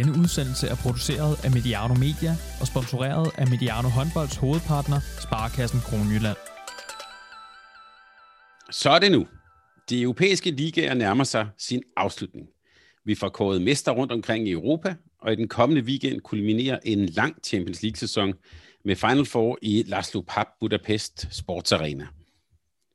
[0.00, 6.36] Denne udsendelse er produceret af Mediano Media og sponsoreret af Mediano Håndbolds hovedpartner, Sparkassen Kronjylland.
[8.70, 9.26] Så er det nu.
[9.90, 12.46] De europæiske ligaer nærmer sig sin afslutning.
[13.04, 17.06] Vi får kåret mester rundt omkring i Europa, og i den kommende weekend kulminerer en
[17.06, 18.32] lang Champions League-sæson
[18.84, 22.06] med Final Four i Laszlo Pap Budapest Sports Arena.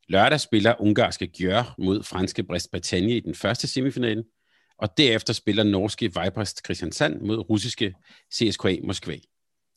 [0.07, 4.23] Lørdag spiller ungarske Gjør mod franske Brest-Bretagne i den første semifinale,
[4.77, 7.93] og derefter spiller norske Vipers Kristiansand mod russiske
[8.33, 9.17] CSKA Moskva.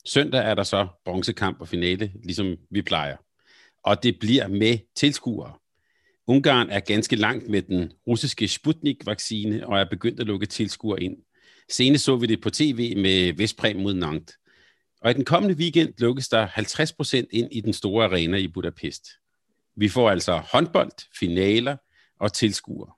[0.05, 3.17] Søndag er der så bronzekamp og finale, ligesom vi plejer.
[3.83, 5.53] Og det bliver med tilskuere.
[6.27, 11.17] Ungarn er ganske langt med den russiske Sputnik-vaccine og er begyndt at lukke tilskuere ind.
[11.71, 14.35] Senest så vi det på tv med Vestpræm mod Nantes.
[15.01, 19.07] Og i den kommende weekend lukkes der 50% ind i den store arena i Budapest.
[19.75, 21.77] Vi får altså håndbold, finaler
[22.19, 22.91] og tilskuere.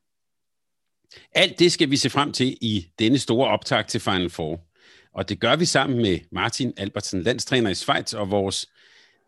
[1.36, 4.59] Alt det skal vi se frem til i denne store optag til Final Four.
[5.14, 8.70] Og det gør vi sammen med Martin Albertsen, landstræner i Schweiz, og vores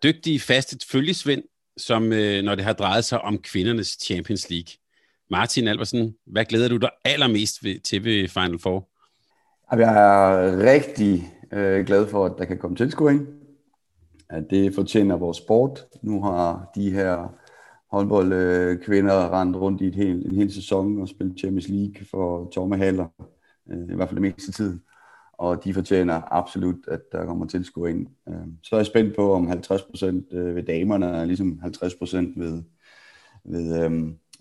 [0.04, 1.44] dygtige faste følgesvend,
[1.78, 4.74] som øh, når det har drejet sig om kvindernes Champions League.
[5.30, 8.90] Martin Albertsen, hvad glæder du dig allermest ved, til ved Final Four?
[9.72, 13.28] Jeg er rigtig øh, glad for, at der kan komme tilskuing.
[14.30, 15.86] At det fortjener vores sport.
[16.02, 17.34] Nu har de her
[17.94, 22.78] håndboldkvinder rendt rundt i et helt, en hel sæson og spillet Champions League for tomme
[22.78, 23.08] haller,
[23.72, 24.80] øh, i hvert fald det meste tid.
[25.34, 28.10] Og de fortjener absolut, at der kommer tilskuing.
[28.30, 32.64] Øh, så er jeg spændt på, om 50% øh, ved damerne er ligesom 50% ved,
[33.44, 33.92] ved, øh,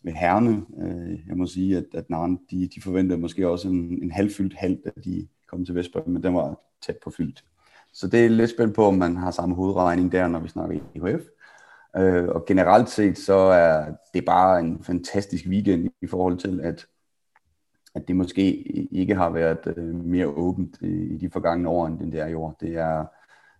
[0.02, 0.62] ved herrene.
[0.82, 4.54] Øh, jeg må sige, at, at Narn, de, de forventer måske også en, en halvfyldt
[4.54, 7.44] halv, da de kom til Vestbrøm, men den var tæt på fyldt.
[7.92, 10.80] Så det er lidt spændt på, om man har samme hovedregning der, når vi snakker
[10.94, 11.22] IHF.
[11.96, 16.86] Øh, og generelt set, så er det bare en fantastisk weekend i forhold til, at,
[17.94, 18.52] at det måske
[18.92, 22.34] ikke har været øh, mere åbent i, i de forgangne år, end det er i
[22.34, 22.56] år.
[22.60, 23.04] Det er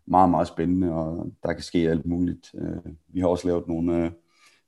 [0.06, 2.55] meget, meget spændende, og der kan ske alt muligt.
[2.55, 4.11] Øh, vi har også lavet nogle, øh,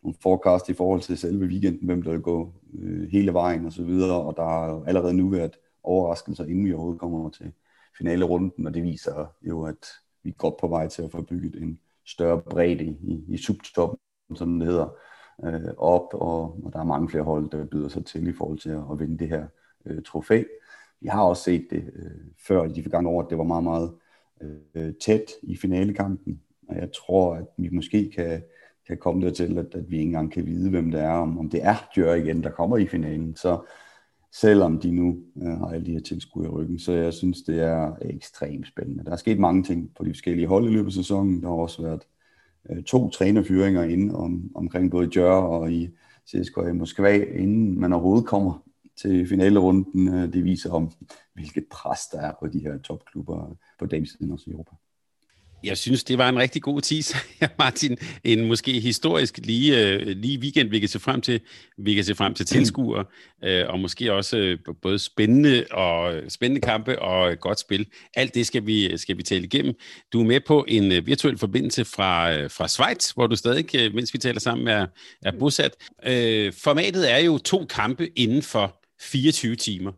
[0.03, 3.72] nogle forecast i forhold til selve weekenden, hvem der vil gå øh, hele vejen og
[3.72, 7.53] så videre, og der har allerede nu været overraskelser, inden vi overhovedet kommer til
[7.99, 9.87] finale runden, og det viser jo, at
[10.22, 13.98] vi er godt på vej til at få bygget en større bredde i, i subtoppen,
[14.34, 14.97] som det hedder,
[15.44, 18.59] øh, op, og, og der er mange flere hold, der byder sig til i forhold
[18.59, 19.47] til at, at vinde det her
[19.87, 20.43] øh, trofæ.
[21.00, 22.10] Vi har også set det øh,
[22.47, 23.94] før i de forgangne år, at det var meget, meget
[24.75, 28.43] øh, tæt i finalekampen, og jeg tror, at vi måske kan,
[28.87, 31.50] kan komme dertil, at, at vi ikke engang kan vide, hvem det er, om, om
[31.50, 33.37] det er Djør igen, der kommer i finalen.
[33.37, 33.66] Så
[34.41, 36.78] selvom de nu øh, har alle de her tilskuere i ryggen.
[36.78, 39.05] Så jeg synes, det er ekstremt spændende.
[39.05, 41.43] Der er sket mange ting på de forskellige hold i løbet af sæsonen.
[41.43, 42.03] Der har også været
[42.71, 45.89] øh, to trænerfyringer inde om, omkring både Djør og i
[46.28, 48.62] CSKA Moskva, inden man overhovedet kommer
[48.97, 50.15] til finalerunden.
[50.15, 50.91] Øh, det viser om,
[51.34, 54.71] hvilket pres der er på de her topklubber på damesiden også i Europa.
[55.64, 57.19] Jeg synes, det var en rigtig god teaser,
[57.58, 57.98] Martin.
[58.25, 61.41] En måske historisk lige, øh, lige weekend, vi kan se frem til.
[61.78, 63.04] Vi kan se frem til tilskuere,
[63.44, 67.86] øh, og måske også øh, både spændende og spændende kampe og godt spil.
[68.14, 69.75] Alt det skal vi, skal vi tale igennem.
[70.12, 74.19] Du er med på en virtuel forbindelse fra, fra Schweiz, hvor du stadig, mens vi
[74.19, 74.86] taler sammen, er,
[75.22, 75.72] er bosat.
[76.54, 79.92] Formatet er jo to kampe inden for 24 timer.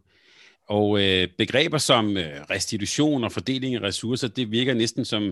[0.69, 5.22] Og øh, begreber som øh, restitution og fordeling af ressourcer, det virker næsten som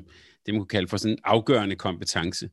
[0.46, 2.50] det, man kunne kalde for sådan en afgørende kompetence.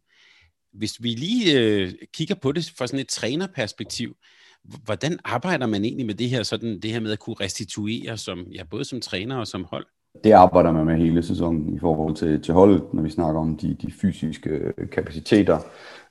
[0.73, 4.15] Hvis vi lige øh, kigger på det fra sådan et trænerperspektiv,
[4.63, 8.39] hvordan arbejder man egentlig med det her, sådan, det her med at kunne restituere, som,
[8.39, 9.85] ja, både som træner og som hold?
[10.23, 13.57] Det arbejder man med hele sæsonen i forhold til, til holdet, når vi snakker om
[13.57, 15.59] de, de fysiske øh, kapaciteter,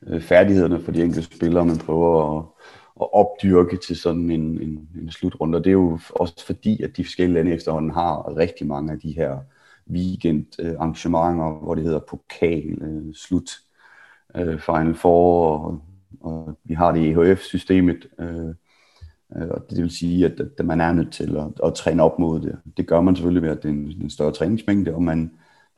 [0.07, 2.45] øh, færdighederne for de enkelte spillere, man prøver at
[3.01, 5.59] at opdyrke til sådan en, en, en slutrunde.
[5.59, 9.01] Og det er jo også fordi, at de forskellige lande efterhånden har rigtig mange af
[9.01, 9.39] de her
[9.91, 10.47] weekend
[10.79, 13.51] arrangementer, hvor det hedder pokal, øh, slut,
[14.37, 15.83] øh, Final Four, og,
[16.21, 18.55] og vi har det i EHF-systemet, øh,
[19.37, 22.19] øh, og det vil sige, at, at man er nødt til at, at træne op
[22.19, 22.59] mod det.
[22.77, 25.31] Det gør man selvfølgelig ved, at det er en, en større træningsmængde, og man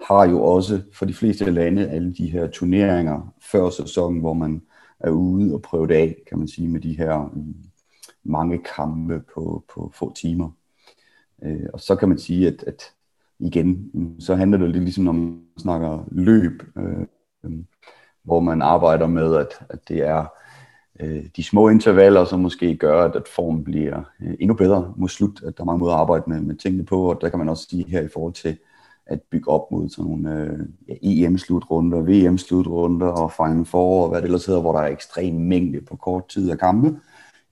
[0.09, 4.63] har jo også for de fleste lande alle de her turneringer før sæsonen, hvor man
[5.03, 7.55] er ude og prøve det af, kan man sige, med de her øh,
[8.25, 10.51] mange kampe på, på få timer.
[11.43, 12.83] Øh, og så kan man sige, at, at
[13.39, 17.07] igen, så handler det lidt ligesom, når man snakker løb, øh,
[17.45, 17.59] øh,
[18.23, 20.27] hvor man arbejder med, at, at det er
[21.01, 25.09] øh, de små intervaller, som måske gør, at, at formen bliver øh, endnu bedre mod
[25.09, 27.39] slut, at der er mange måder at arbejde med, med tingene på, og der kan
[27.39, 28.57] man også sige her i forhold til
[29.13, 34.19] at bygge op mod sådan nogle øh, ja, EM-slutrunder, VM-slutrunder og Final Four og hvad
[34.19, 37.01] det ellers hedder, hvor der er ekstrem mængde på kort tid af kampe,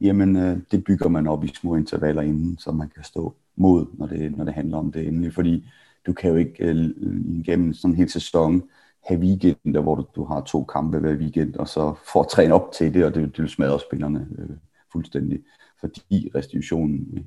[0.00, 3.86] jamen øh, det bygger man op i små intervaller inden, så man kan stå mod,
[3.92, 5.66] når det, når det handler om det endelig, fordi
[6.06, 6.90] du kan jo ikke øh,
[7.38, 8.62] igennem sådan en hel sæson
[9.04, 12.72] have weekender, hvor du, du har to kampe hver weekend, og så får træne op
[12.72, 14.56] til det, og det, det smadrer spillerne øh,
[14.92, 15.40] fuldstændig,
[15.80, 17.24] fordi restitutionen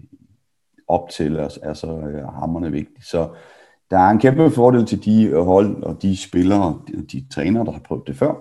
[0.88, 3.04] op til er, er så øh, hammerne vigtig.
[3.04, 3.30] Så
[3.92, 7.66] der er en kæmpe fordel til de øh, hold og de spillere, de, de trænere,
[7.66, 8.34] der har prøvet det før,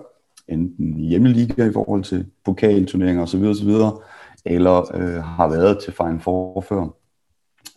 [0.47, 3.69] enten i hjemmeliga i forhold til pokalturneringer osv., osv.,
[4.45, 6.87] eller øh, har været til Final Four før.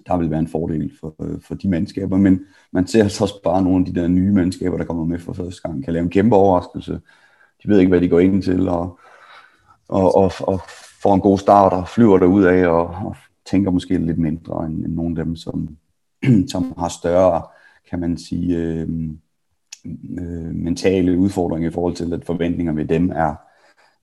[0.06, 2.40] Der vil være en fordel for, øh, for de mandskaber, men
[2.72, 5.32] man ser altså også bare nogle af de der nye mandskaber, der kommer med for
[5.32, 6.92] første gang, kan lave en kæmpe overraskelse.
[7.62, 8.98] De ved ikke, hvad de går ind til, og,
[9.88, 10.60] og, og, og
[11.02, 13.16] får en god start og flyver derud af og, og
[13.46, 15.68] tænker måske lidt mindre end, end nogle af dem, som,
[16.52, 17.42] som har større,
[17.90, 18.88] kan man sige, øh,
[20.18, 23.34] øh, mentale udfordringer i forhold til, at forventninger med dem er,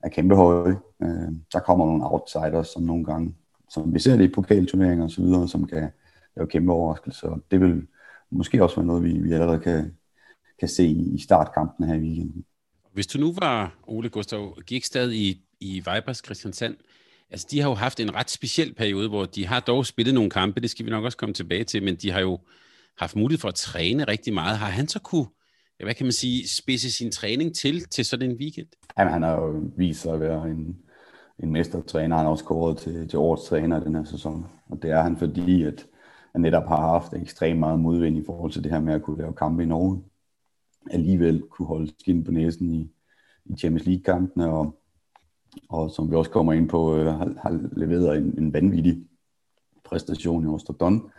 [0.02, 0.76] er kæmpe høje.
[1.02, 3.34] Øh, der kommer nogle outsiders, som nogle gange,
[3.70, 5.88] som vi ser det i pokalturneringer osv., som kan
[6.36, 7.38] lave kæmpe overraskelser.
[7.50, 7.86] Det vil
[8.30, 9.96] måske også være noget, vi, vi allerede kan,
[10.58, 12.44] kan se i startkampen her i weekenden.
[12.92, 16.76] Hvis du nu var Ole Gustav Gikstad i, i Vipers Christiansand,
[17.30, 20.30] altså de har jo haft en ret speciel periode, hvor de har dog spillet nogle
[20.30, 22.38] kampe, det skal vi nok også komme tilbage til, men de har jo
[22.98, 24.58] haft mulighed for at træne rigtig meget.
[24.58, 25.26] Har han så kunne,
[25.84, 28.68] hvad kan man sige, spidse sin træning til, til sådan en weekend?
[28.98, 30.76] Jamen, han har jo vist sig at være en,
[31.42, 32.16] en mestertræner.
[32.16, 34.46] Han har også kåret til, til årets træner den her sæson.
[34.66, 35.86] Og det er han, fordi at
[36.32, 39.18] han netop har haft ekstremt meget modvind i forhold til det her med at kunne
[39.18, 40.02] lave kampe i Norge.
[40.90, 42.90] Alligevel kunne holde skin på næsen i,
[43.44, 44.80] i Champions League-kampene, og,
[45.68, 49.06] og som vi også kommer ind på, øh, har, har leveret en, en vanvittig
[49.84, 51.10] præstation i Osterdon.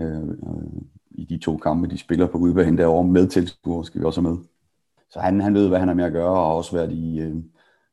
[0.00, 0.82] Øh, øh,
[1.16, 4.30] i de to kampe, de spiller på udebane derovre med tilskuere, skal vi også have
[4.30, 4.38] med.
[5.10, 7.20] Så han, han ved, hvad han har med at gøre, og har også været i,
[7.20, 7.36] øh,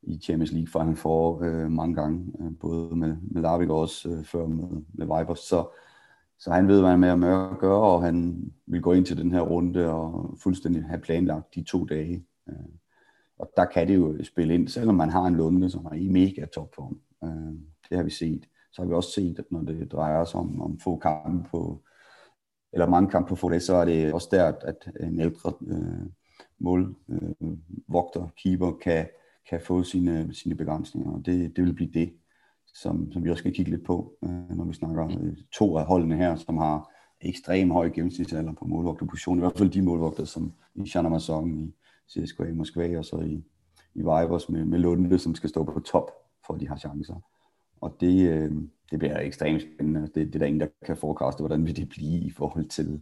[0.03, 4.09] i Champions League Final Four øh, mange gange, øh, både med, med Larvik og også
[4.09, 5.39] øh, før med, med Vipers.
[5.39, 5.67] Så,
[6.39, 9.17] så han ved, hvad han har med at gøre, og han vil gå ind til
[9.17, 12.25] den her runde og fuldstændig have planlagt de to dage.
[12.49, 12.55] Øh,
[13.39, 16.07] og der kan det jo spille ind, selvom man har en lunde, som er i
[16.07, 16.99] mega topform.
[17.23, 17.53] Øh,
[17.89, 18.45] det har vi set.
[18.71, 21.81] Så har vi også set, at når det drejer sig om, om få kampe på,
[22.73, 26.05] eller mange kampe på få dage, så er det også der, at en ældre øh,
[26.59, 26.95] målvogter,
[27.41, 29.07] øh, vogter, keeper, kan,
[29.49, 32.13] kan få sine, sine begrænsninger, og det, det vil blive det,
[32.73, 35.85] som, som vi også skal kigge lidt på, øh, når vi snakker øh, to af
[35.85, 36.89] holdene her, som har
[37.21, 41.73] ekstrem høj gennemsnitsalder på målvogterposition, i hvert fald de målvogter, som i Shana i
[42.09, 43.43] CSKA i Moskva, og så i,
[43.95, 46.11] i Vipers med, med Lunde, som skal stå på top,
[46.45, 47.15] for at de har chancer.
[47.83, 48.51] Og det, øh,
[48.91, 50.01] det bliver ekstremt spændende.
[50.01, 53.01] Det, det er der ingen, der kan forekaste, hvordan vil det blive i forhold til,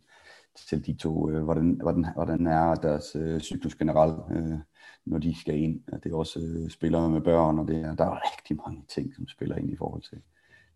[0.69, 1.29] til de to.
[1.29, 4.57] Øh, hvordan, hvordan, hvordan er deres øh, cyklus generelt, øh,
[5.05, 5.79] når de skal ind.
[6.03, 9.15] Det er også øh, spillere med børn, og det er, der er rigtig mange ting,
[9.15, 10.21] som spiller ind i forhold til,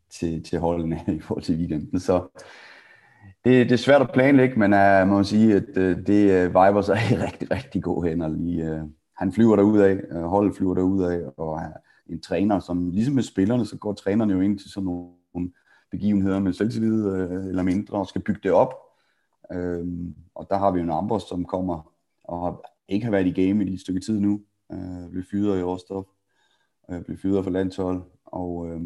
[0.10, 2.00] til, til holdene i forhold til weekenden.
[2.00, 2.28] Så
[3.46, 6.50] det, det er svært at planlægge, men uh, man må sige, at uh, det uh,
[6.50, 8.82] Vibers er i rigtig, rigtig god hænder lige.
[8.82, 12.90] Uh, han flyver derud af, uh, holdet flyver derud af, og uh, en træner, som
[12.90, 15.52] ligesom med spillerne, så går trænerne jo ind til sådan nogle
[15.92, 18.74] begivenheder med selvtillid øh, eller mindre, og skal bygge det op.
[19.56, 19.88] Uh,
[20.36, 21.92] og der har vi jo en Ambros, som kommer
[22.24, 24.42] og ikke har været i game i et stykke tid nu,
[24.72, 26.10] øh, blev fyret i Rostov,
[26.92, 28.82] øh, blev fyret for landshold, og øh,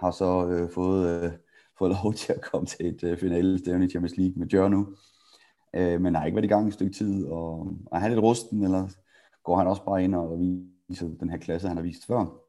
[0.00, 1.24] har så øh, fået...
[1.24, 1.32] øh,
[1.78, 4.72] fået lov til at komme til et øh, finale stævne i Champions League med Jørgen
[4.72, 4.96] nu.
[5.74, 8.64] øh, men har ikke været i gang et stykke tid, og er han lidt rusten,
[8.64, 8.88] eller
[9.42, 10.38] går han også bare ind og
[10.88, 12.41] viser den her klasse, han har vist før?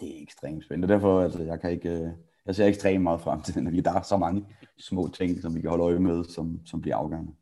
[0.00, 0.94] Det er ekstremt spændende.
[0.94, 2.08] Derfor, altså, jeg kan ikke, uh,
[2.46, 4.44] jeg ser ekstremt meget frem til den, der er så mange
[4.78, 7.32] små ting, som vi kan holde øje med, som, som bliver afgørende.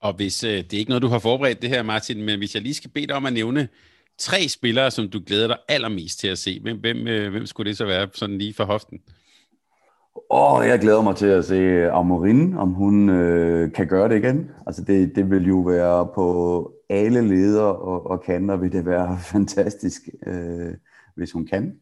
[0.00, 2.54] Og hvis, uh, det er ikke noget, du har forberedt det her, Martin, men hvis
[2.54, 3.68] jeg lige skal bede dig om at nævne
[4.18, 7.78] tre spillere, som du glæder dig allermest til at se, hvem, hvem, hvem skulle det
[7.78, 9.00] så være, sådan lige for hoften?
[10.30, 14.16] Åh, oh, jeg glæder mig til at se Amorin, om hun øh, kan gøre det
[14.16, 14.50] igen.
[14.66, 19.18] Altså det, det vil jo være på alle leder og, og kanter, vil det være
[19.32, 20.74] fantastisk, øh,
[21.14, 21.80] hvis hun kan.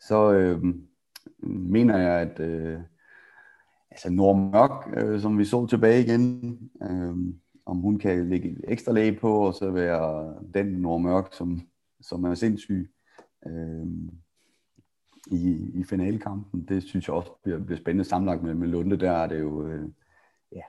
[0.00, 0.64] Så øh,
[1.42, 2.78] mener jeg, at øh,
[3.90, 7.16] altså Nordmørk, øh, som vi så tilbage igen, øh,
[7.66, 11.60] om hun kan lægge ekstra lag på, og så være den Nordmørk, som,
[12.00, 12.90] som er sindssyg.
[13.46, 13.86] Øh,
[15.30, 16.64] i, i finalekampen.
[16.68, 18.96] Det synes jeg også bliver, bliver spændende sammenlagt med, med Lunde.
[18.96, 19.88] Der er det jo, øh,
[20.52, 20.62] ja.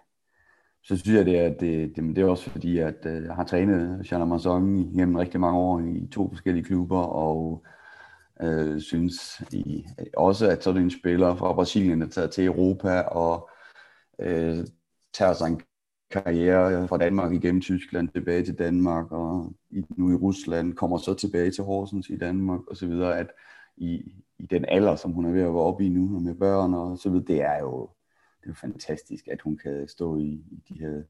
[0.83, 3.43] Så synes jeg, det er, det, det, det er også fordi, at øh, jeg har
[3.43, 7.65] trænet Jean Amazon gennem rigtig mange år i to forskellige klubber, og
[8.41, 13.01] øh, synes i, øh, også, at sådan en spiller fra Brasilien er taget til Europa
[13.01, 13.49] og
[14.19, 14.65] øh,
[15.13, 15.61] tager sig en
[16.11, 19.53] karriere fra Danmark igennem Tyskland tilbage til Danmark og
[19.97, 23.27] nu i Rusland, kommer så tilbage til Horsens i Danmark og så videre, at
[23.77, 26.35] i, i den alder, som hun er ved at være oppe i nu, og med
[26.35, 27.89] børn og så videre, det er jo,
[28.39, 31.01] det er jo fantastisk, at hun kan stå i, i de her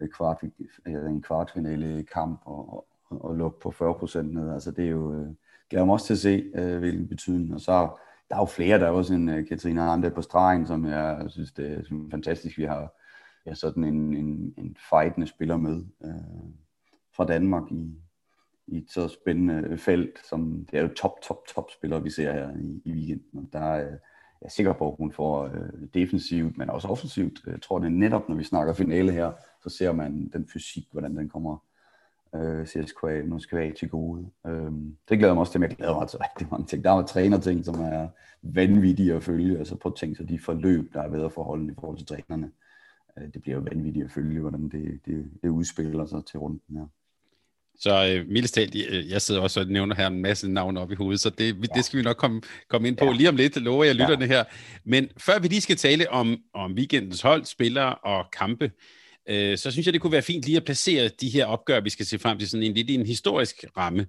[0.00, 0.42] øh, kvart,
[0.86, 4.52] øh, en kvartfinale kamp og, og, og lukke på 40 procent ned.
[4.52, 5.34] Altså det er jo,
[5.70, 7.54] glæder mig også til at se, øh, hvilken betydning.
[7.54, 7.88] Og så
[8.28, 11.24] der er jo flere, der er også en øh, Katrine Arndt på stregen, som jeg
[11.28, 12.58] synes, det er fantastisk.
[12.58, 12.94] Vi har
[13.46, 16.50] ja, sådan en, en, en fightende spiller med øh,
[17.16, 17.94] fra Danmark i,
[18.66, 22.10] i et så spændende øh, felt, som det er jo top, top, top spillere, vi
[22.10, 23.38] ser her i, i weekenden.
[23.38, 23.96] Og der er
[24.40, 27.40] jeg er sikker på, at hun får øh, defensivt, men også offensivt.
[27.46, 29.32] Øh, jeg tror, det er netop, når vi snakker finale her,
[29.62, 31.58] så ser man den fysik, hvordan den kommer
[32.34, 34.26] øh, CSKA Moskva til gode.
[34.46, 34.72] Øh,
[35.08, 36.84] det glæder mig også til, jeg glæder mig til rigtig mange ting.
[36.84, 38.08] Der er trænerting, som er
[38.42, 41.74] vanvittige at følge, altså på ting, så de forløb, der er ved at forholde i
[41.80, 42.50] forhold til trænerne.
[43.18, 46.76] Øh, det bliver jo vanvittigt at følge, hvordan det, det, det udspiller sig til runden
[46.76, 46.86] her.
[47.78, 48.74] Så øh, mildest talt,
[49.10, 51.74] jeg sidder også og nævner her en masse navne op i hovedet, så det, ja.
[51.74, 53.12] det skal vi nok komme, komme ind på ja.
[53.12, 54.26] lige om lidt, lover jeg lytterne ja.
[54.26, 54.44] her.
[54.84, 58.70] Men før vi lige skal tale om, om weekendens hold, spillere og kampe, øh,
[59.28, 61.90] Øh, så synes jeg, det kunne være fint lige at placere de her opgør, vi
[61.90, 64.06] skal se frem til sådan en lidt i en historisk ramme.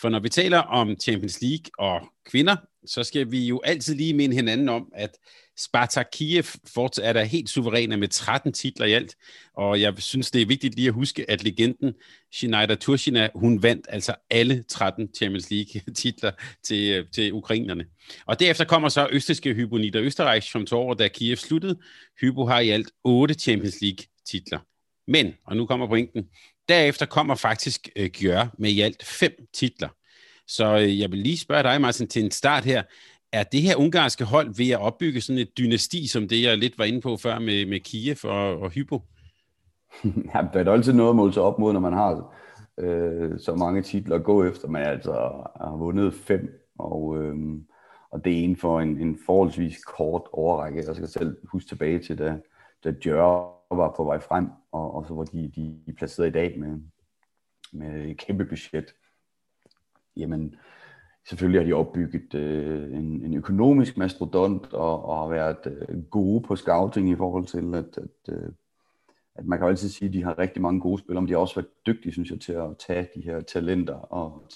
[0.00, 2.56] For når vi taler om Champions League og kvinder,
[2.86, 5.10] så skal vi jo altid lige minde hinanden om, at
[5.56, 6.44] Spartak Kiev
[6.74, 9.16] fortsat er der helt suveræne med 13 titler i alt,
[9.56, 11.94] og jeg synes, det er vigtigt lige at huske, at legenden
[12.32, 16.30] Schneider Turchina, hun vandt altså alle 13 Champions League-titler
[16.66, 17.84] til, øh, til ukrainerne.
[18.26, 21.78] Og derefter kommer så østriske Hypo Niederösterreich som tog da Kiev sluttede.
[22.20, 24.58] Hypo har i alt 8 Champions League titler.
[25.06, 26.28] Men, og nu kommer pointen,
[26.68, 29.88] derefter kommer faktisk øh, Gjør med i alt fem titler.
[30.46, 32.82] Så øh, jeg vil lige spørge dig, Martin, til en start her.
[33.32, 36.78] Er det her ungarske hold ved at opbygge sådan et dynasti, som det jeg lidt
[36.78, 39.02] var inde på før med, med Kiev og, og Hypo?
[40.34, 42.34] Ja, der er altid noget at måle sig op mod, når man har
[42.78, 44.68] øh, så mange titler at gå efter.
[44.68, 45.12] Man altså
[45.60, 47.36] har vundet fem, og, øh,
[48.10, 50.84] og det er inden for en, en forholdsvis kort overrække.
[50.86, 52.36] Jeg skal selv huske tilbage til, da,
[52.84, 56.32] da Djør var på vej frem, og, og så var de, de, de placeret i
[56.32, 56.78] dag med,
[57.72, 58.94] med et kæmpe budget.
[60.16, 60.56] Jamen,
[61.28, 66.42] selvfølgelig har de opbygget øh, en, en økonomisk mastodont og, og har været øh, gode
[66.42, 68.52] på scouting i forhold til, at, at, øh,
[69.34, 71.32] at man kan jo altid sige, at de har rigtig mange gode spillere, men de
[71.32, 74.48] har også været dygtige, synes jeg, til at tage de her talenter og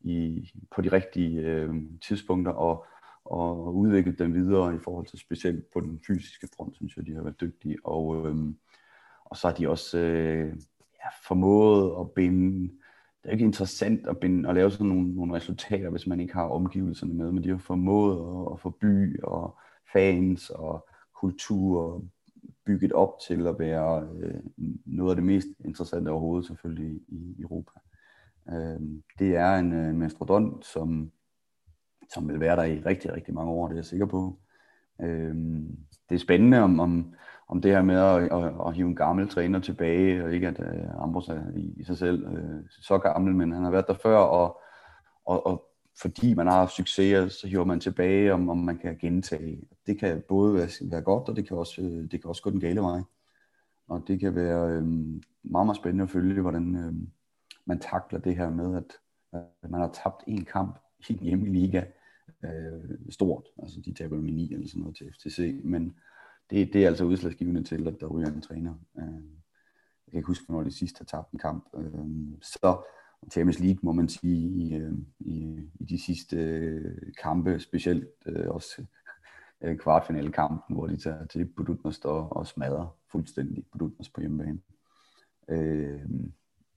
[0.00, 2.86] i, på de rigtige øh, tidspunkter og,
[3.30, 7.14] og udviklet dem videre i forhold til specielt på den fysiske front, synes jeg, de
[7.14, 7.76] har været dygtige.
[7.84, 8.56] Og, øhm,
[9.24, 10.48] og så har de også øh,
[11.04, 12.70] ja, formået at binde
[13.26, 16.34] det er ikke interessant at, binde, at lave sådan nogle, nogle resultater, hvis man ikke
[16.34, 19.58] har omgivelserne med, men de har formået at, at få by og
[19.92, 20.88] fans og
[21.20, 22.04] kultur
[22.66, 24.40] bygget op til at være øh,
[24.84, 27.70] noget af det mest interessante overhovedet selvfølgelig i Europa.
[28.48, 28.80] Øh,
[29.18, 31.10] det er en øh, mastodont, som,
[32.14, 34.38] som vil være der i rigtig, rigtig mange år, det er jeg sikker på.
[35.00, 35.34] Øh,
[36.08, 37.14] det er spændende, om, om,
[37.48, 40.58] om det her med at, at, at hive en gammel træner tilbage, og ikke at
[40.58, 43.94] uh, Ambros er i, i sig selv uh, så gammel, men han har været der
[43.94, 44.60] før, og,
[45.24, 45.64] og, og
[46.00, 49.62] fordi man har haft succes, så hiver man tilbage, om, om man kan gentage.
[49.86, 52.50] Det kan både være, være godt, og det kan, også, øh, det kan også gå
[52.50, 53.00] den gale vej.
[53.88, 54.84] Og det kan være øh,
[55.42, 56.92] meget, meget spændende at følge, hvordan øh,
[57.64, 58.92] man takler det her med, at,
[59.62, 60.78] at man har tabt en kamp
[61.10, 61.84] i liga
[62.44, 63.44] øh, stort.
[63.62, 65.96] Altså de taber med 9 eller sådan noget til FTC, men
[66.50, 68.74] det, det er altså udslagsgivende til, at der ryger en træner.
[68.98, 69.04] Øh,
[70.06, 71.64] jeg kan ikke huske, hvornår de sidst har tabt en kamp.
[71.76, 72.82] Øh, så
[73.32, 78.48] Champions League, må man sige, i, øh, i, i de sidste øh, kampe, specielt øh,
[78.48, 78.84] også
[79.78, 84.58] kvartfinalekampen, hvor de tager til Budutnost og, og smadrer fuldstændig Budutnost på hjemmebane.
[85.48, 86.00] Øh,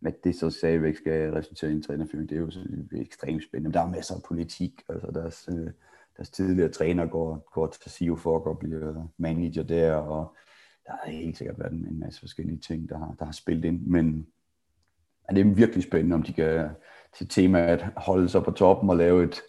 [0.05, 2.51] at det så stadigvæk skal resultere i en trænerfyring, det er jo
[2.91, 3.67] ekstremt spændende.
[3.69, 5.71] Men Der er masser af politik, altså deres, øh,
[6.17, 10.35] deres tidligere træner går, går til Sio for og bliver manager der, og
[10.85, 13.81] der har helt sikkert været en masse forskellige ting, der har, der har spillet ind,
[13.81, 14.27] men
[15.29, 16.69] er det er virkelig spændende, om de kan
[17.17, 19.41] til tema at holde sig på toppen og lave et,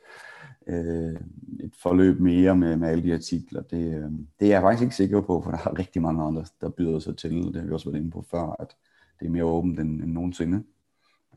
[0.67, 1.21] øh,
[1.61, 3.63] et forløb mere med, med alle de her titler.
[3.63, 6.45] Det, øh, det er jeg faktisk ikke sikker på, for der er rigtig mange andre,
[6.61, 7.43] der byder sig til.
[7.43, 8.77] Det har vi også været inde på før, at
[9.21, 10.65] det er mere åbent end, end nogensinde.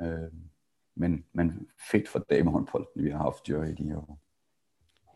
[0.01, 0.31] Øh,
[0.95, 4.19] men, men fedt for damehåndbolden, vi har haft jo i de her år.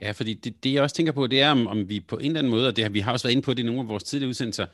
[0.01, 2.25] Ja, fordi det, det jeg også tænker på, det er, om, om vi på en
[2.25, 3.82] eller anden måde, og det har vi har også været inde på det i nogle
[3.82, 4.66] af vores tidligere udsendelser,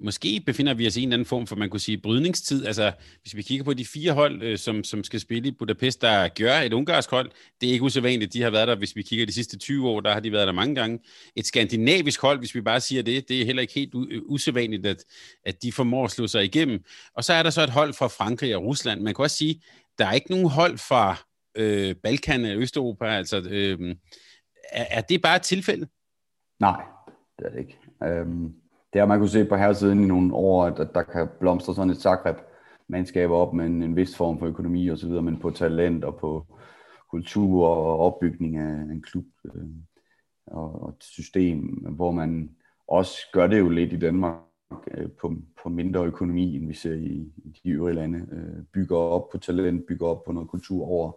[0.00, 2.66] måske befinder vi os i en eller anden form for, man kunne sige, brydningstid.
[2.66, 6.00] Altså, hvis vi kigger på de fire hold, øh, som, som skal spille i Budapest,
[6.00, 8.32] der gør et ungarsk hold, det er ikke usædvanligt.
[8.32, 10.46] De har været der, hvis vi kigger de sidste 20 år, der har de været
[10.46, 10.98] der mange gange.
[11.36, 14.86] Et skandinavisk hold, hvis vi bare siger det, det er heller ikke helt øh, usædvanligt,
[14.86, 15.04] at,
[15.44, 16.84] at de formår at slå sig igennem.
[17.14, 19.00] Og så er der så et hold fra Frankrig og Rusland.
[19.00, 19.62] Man kan også sige,
[19.98, 21.16] der er ikke nogen hold fra
[21.54, 23.04] øh, Balkan eller Østeuropa.
[23.04, 23.94] Altså, øh,
[24.72, 25.86] er, er det bare et tilfælde?
[26.60, 26.82] Nej,
[27.38, 27.78] det er det ikke.
[28.04, 28.54] Øhm,
[28.92, 31.28] det har man kunne se på her siden i nogle år, at, at der kan
[31.40, 32.36] blomstre sådan et Zagreb
[32.88, 36.04] mandskaber op med en, en vis form for økonomi og så videre, men på talent
[36.04, 36.46] og på
[37.10, 39.66] kultur og opbygning af en klub øh,
[40.46, 41.60] og, og et system,
[41.96, 42.50] hvor man
[42.88, 44.36] også gør det jo lidt i Danmark
[44.90, 48.26] øh, på, på mindre økonomi, end vi ser i, i de øvrige lande.
[48.32, 51.12] Øh, bygger op på talent, bygger op på noget kultur over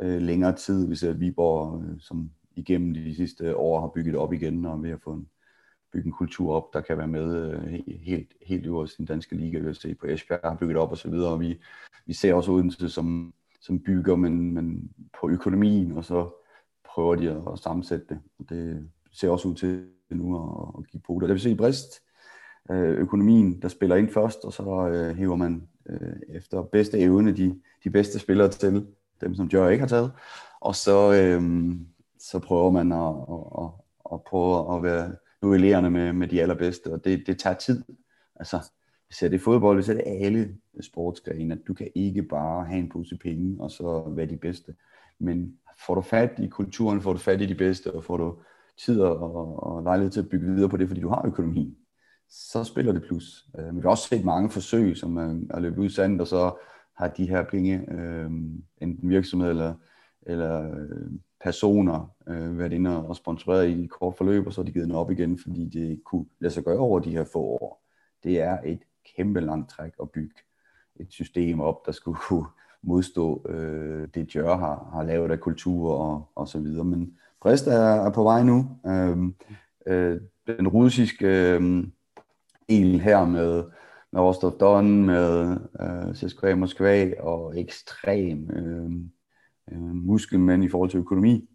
[0.00, 0.88] øh, længere tid.
[0.88, 4.88] Vi ser Viborg, øh, som igennem de sidste år har bygget op igen, og vi
[4.90, 5.24] har fået
[5.92, 9.36] bygget en kultur op, der kan være med øh, helt, helt øverst i den danske
[9.36, 9.58] liga.
[9.58, 11.60] Vi har set på Esbjerg har bygget op og så videre, og vi,
[12.06, 14.90] vi ser også Odense som, som bygger, men, men
[15.20, 16.30] på økonomien, og så
[16.84, 18.20] prøver de at, at sammensætte det.
[18.38, 21.28] Og det ser også ud til nu at, at give på det.
[21.28, 22.02] Det vil sige Brist,
[22.70, 27.36] øh, økonomien, der spiller ind først, og så øh, hæver man øh, efter bedste evne
[27.36, 28.86] de, de bedste spillere til,
[29.20, 30.12] dem som Jørg ikke har taget,
[30.60, 31.72] og så, øh,
[32.20, 33.70] så prøver man at, at, at,
[34.14, 37.84] at prøve at være duellerende med, med de allerbedste, og det, det tager tid.
[38.36, 38.56] Altså,
[39.08, 42.66] vi ser det i fodbold, vi ser det alle sportsgrene, at du kan ikke bare
[42.66, 44.74] have en pose penge, og så være de bedste.
[45.18, 48.36] Men får du fat i kulturen, får du fat i de bedste, og får du
[48.84, 51.76] tid og, og lejlighed til at bygge videre på det, fordi du har økonomi,
[52.28, 53.46] så spiller det plus.
[53.58, 56.20] Øh, men vi har også set mange forsøg, som øh, er løbet ud i sandet,
[56.20, 56.58] og så
[56.96, 58.30] har de her penge, øh,
[58.80, 59.74] enten virksomhed eller,
[60.22, 61.10] eller øh,
[61.40, 64.88] personer øh, været inde og sponsoreret i et kort forløb, og så har de givet
[64.88, 67.86] den op igen, fordi det kunne lade sig gøre over de her få år.
[68.24, 68.80] Det er et
[69.16, 70.34] kæmpe langt træk at bygge
[71.00, 72.46] et system op, der skulle kunne
[72.82, 76.84] modstå øh, det, Jør har, har lavet af kultur og, og så videre.
[76.84, 78.68] Men Brest er, er på vej nu.
[78.86, 79.18] Øh,
[79.86, 81.84] øh, den russiske øh,
[82.68, 83.64] el her med,
[84.12, 88.90] med Rostov Don, med øh, CSKA Moskva og ekstrem øh,
[89.72, 91.48] øh, muskelmænd i forhold til økonomi.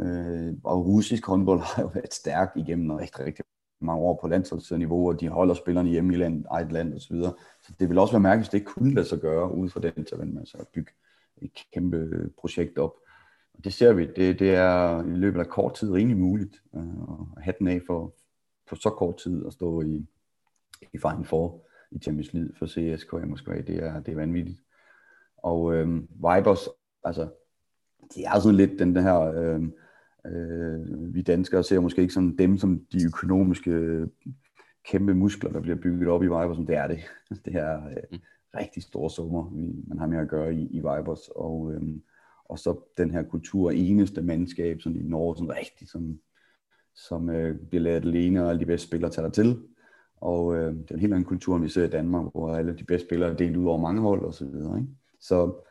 [0.00, 3.44] Øh, og russisk håndbold har jo været stærk igennem rigtig, rigtig
[3.80, 7.16] mange år på landsholdsniveau, og de holder spillerne hjemme i land, eget land osv.
[7.16, 9.68] Så, så det vil også være mærkeligt, hvis det ikke kunne lade sig gøre ud
[9.68, 10.92] fra den til altså at bygge
[11.42, 12.94] et kæmpe projekt op.
[13.54, 16.82] Og det ser vi, det, det er i løbet af kort tid rimelig muligt øh,
[17.36, 18.14] at have den af for,
[18.68, 20.06] på så kort tid at stå i,
[20.92, 23.60] i Final Four i Champions League for CSKA Moskva.
[23.60, 24.60] Det er, det er vanvittigt.
[25.36, 26.68] Og øh, Vibers,
[27.04, 27.28] altså,
[28.14, 29.62] det er sådan lidt den der, øh,
[30.26, 34.06] øh, vi danskere ser måske ikke sådan dem som de økonomiske
[34.84, 37.00] kæmpe muskler, der bliver bygget op i Vibers, som det er det.
[37.44, 38.18] Det er øh, mm.
[38.56, 39.50] rigtig store summer,
[39.86, 41.28] man har med at gøre i, i Vibers.
[41.36, 41.82] Og, øh,
[42.44, 46.18] og så den her kultur, eneste mandskab, sådan i Norge, sådan rigtig, som,
[46.94, 49.62] som øh, bliver lavet alene, og alle de bedste spillere tager der til.
[50.16, 52.78] Og øh, det er en helt anden kultur, end vi ser i Danmark, hvor alle
[52.78, 54.78] de bedste spillere er delt ud over mange hold og så videre.
[54.78, 54.90] Ikke?
[55.20, 55.64] Så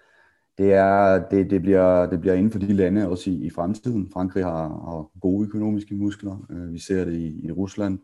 [0.58, 4.10] det, er, det, det, bliver, det bliver inden for de lande også i, i fremtiden.
[4.14, 6.46] Frankrig har, har gode økonomiske muskler.
[6.50, 8.00] Øh, vi ser det i, i Rusland,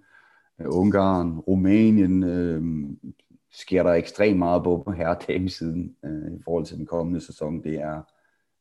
[0.61, 2.23] øh, Ungarn, Rumænien.
[2.23, 2.63] Øh,
[3.51, 7.63] sker der ekstremt meget på, på herre siden øh, i forhold til den kommende sæson.
[7.63, 8.01] Det er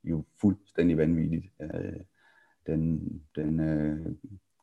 [0.05, 1.47] jo fuldstændig vanvittigt.
[1.63, 2.01] Øh,
[2.67, 3.01] den
[3.37, 3.99] den øh,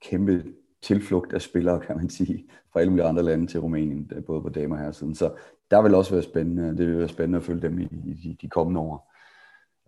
[0.01, 0.43] kæmpe
[0.81, 4.41] tilflugt af spillere, kan man sige, fra alle mulige andre lande til Rumænien, øh, både
[4.41, 5.15] på damer og herresiden.
[5.15, 5.33] Så
[5.71, 8.37] der vil også være spændende, det vil være spændende at følge dem i, i de,
[8.41, 9.12] de kommende år.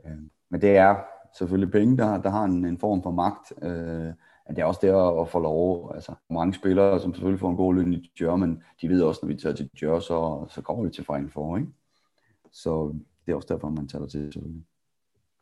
[0.05, 0.17] Øh,
[0.49, 0.95] men det er
[1.37, 3.53] selvfølgelig penge, der, der har en, en form for magt.
[3.61, 4.13] Øh,
[4.45, 5.91] at det er også der at få lov.
[5.95, 9.19] Altså, mange spillere, som selvfølgelig får en god løn i Djør, men de ved også,
[9.23, 11.69] når vi tager til Djør, så, så kommer vi til Final Four, ikke?
[12.51, 12.93] Så
[13.25, 14.63] det er også derfor, man tager til selvfølgelig.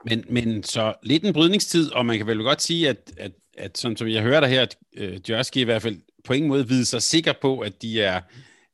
[0.06, 3.78] Men, men så lidt en brydningstid, og man kan vel godt sige, at, at, at
[3.78, 6.68] sådan som jeg hører dig her, at øh, Jørski i hvert fald på ingen måde
[6.68, 8.22] vide sig sikker på, at de er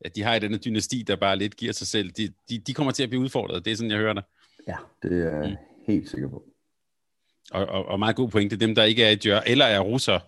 [0.05, 2.11] at de har i denne dynasti, der bare lidt giver sig selv.
[2.11, 3.65] De, de, de kommer til at blive udfordret.
[3.65, 4.23] Det er sådan, jeg hører dig.
[4.67, 5.55] Ja, det er mm
[5.89, 6.43] helt sikker på.
[7.51, 10.19] Og, og, og meget god pointe, dem der ikke er i eller er russer.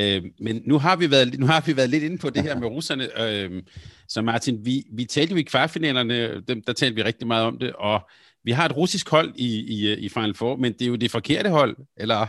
[0.00, 2.58] Øh, men nu har, vi været, nu har vi været lidt inde på det her
[2.58, 3.22] med russerne.
[3.22, 3.62] Øh,
[4.08, 7.58] så Martin, vi, vi talte jo i kvartfinalerne, dem, der talte vi rigtig meget om
[7.58, 8.00] det, og
[8.44, 11.10] vi har et russisk hold i, i, i Final Four, men det er jo det
[11.10, 12.26] forkerte hold, eller,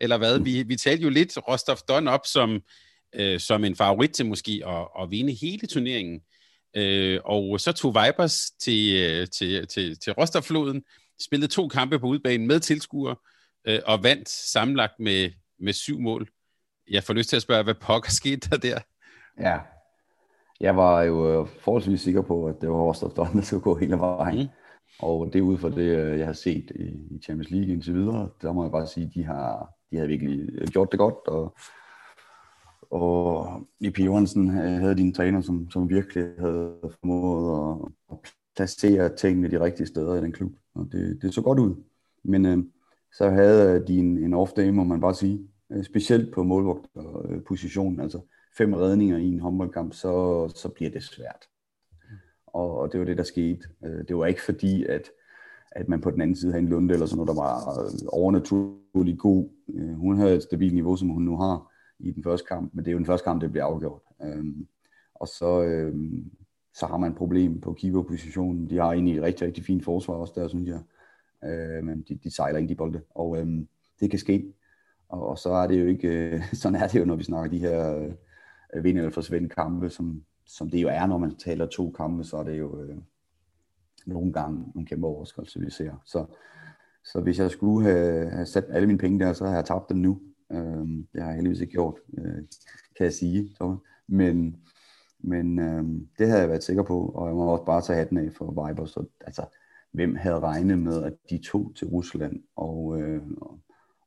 [0.00, 0.38] eller hvad?
[0.38, 2.60] Vi, vi talte jo lidt Rostov Don op som,
[3.14, 6.20] øh, som en favorit til måske at, at vinde hele turneringen.
[6.76, 10.82] Øh, og så tog Vipers til, øh, til, til, til Rostov-floden,
[11.20, 13.16] spillede to kampe på udbanen med tilskuere,
[13.64, 16.28] øh, og vandt sammenlagt med, med syv mål.
[16.90, 18.78] Jeg får lyst til at spørge, hvad pokker skete der der?
[19.40, 19.58] Ja,
[20.60, 23.96] jeg var jo øh, forholdsvis sikker på, at det var Rostov der skulle gå hele
[23.96, 24.38] vejen.
[24.38, 24.48] Mm.
[24.98, 28.52] Og det ud fra det, øh, jeg har set i Champions League indtil videre, der
[28.52, 31.56] må jeg bare sige, at de har, de har virkelig gjort det godt, og
[32.90, 33.98] og i P.
[33.98, 38.18] Johansen havde din træner, som, som virkelig havde formået at, at
[38.56, 40.52] placere tingene de rigtige steder i den klub.
[40.74, 41.74] Og det, det så godt ud.
[42.22, 42.58] Men øh,
[43.12, 45.48] så havde øh, de en, en off-day, må man bare sige.
[45.72, 48.20] Øh, specielt på målvogterpositionen, øh, altså
[48.56, 51.48] fem redninger i en håndboldkamp, så, så bliver det svært.
[52.46, 53.68] Og, og det var det, der skete.
[53.84, 55.10] Øh, det var ikke fordi, at,
[55.72, 57.90] at man på den anden side havde en Lunde eller sådan noget, der var øh,
[58.08, 59.48] overnaturligt god.
[59.74, 62.84] Øh, hun havde et stabilt niveau, som hun nu har i den første kamp, men
[62.84, 64.02] det er jo den første kamp, det bliver afgjort.
[64.22, 64.66] Øhm,
[65.14, 65.94] og så, øh,
[66.74, 68.70] så har man et problem på keeper-positionen.
[68.70, 70.80] De har egentlig et rigtig, rigtig fint forsvar også der, synes jeg.
[71.44, 73.46] Øh, men de, de sejler ikke de bolde, og øh,
[74.00, 74.52] det kan ske.
[75.08, 77.50] Og, og så er det jo ikke, øh, sådan er det jo, når vi snakker
[77.50, 78.10] de her
[78.74, 82.24] øh, vind eller forsvinde kampe, som, som det jo er, når man taler to kampe,
[82.24, 82.96] så er det jo øh,
[84.06, 86.02] nogle gange nogle kæmpe overraskelser, vi ser.
[86.04, 86.26] Så,
[87.04, 89.88] så hvis jeg skulle have, have sat alle mine penge der, så har jeg tabt
[89.88, 90.20] dem nu.
[90.52, 92.42] Øh, det har jeg heldigvis ikke gjort, øh,
[92.96, 93.56] kan jeg sige.
[94.06, 94.56] Men,
[95.24, 95.84] men øh,
[96.18, 98.50] det havde jeg været sikker på, og jeg må også bare tage hatten af for
[98.50, 98.84] Viber.
[98.84, 99.44] Så, altså,
[99.92, 103.22] hvem havde regnet med, at de tog til Rusland og, øh,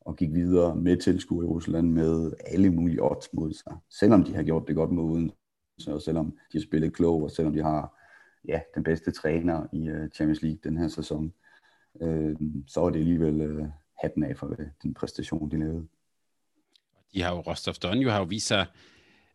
[0.02, 3.78] og gik videre med tilskuer i Rusland med alle mulige odds mod sig.
[3.90, 5.32] Selvom de har gjort det godt mod uden,
[5.88, 7.98] og selvom de har spillet klog, og selvom de har
[8.48, 11.34] ja, den bedste træner i øh, Champions League den her sæson,
[12.02, 12.36] øh,
[12.68, 13.66] så er det alligevel øh,
[14.02, 15.88] hatten af for øh, den præstation, de lavede.
[17.14, 18.66] De har jo, Rostov Don jo har jo vist sig,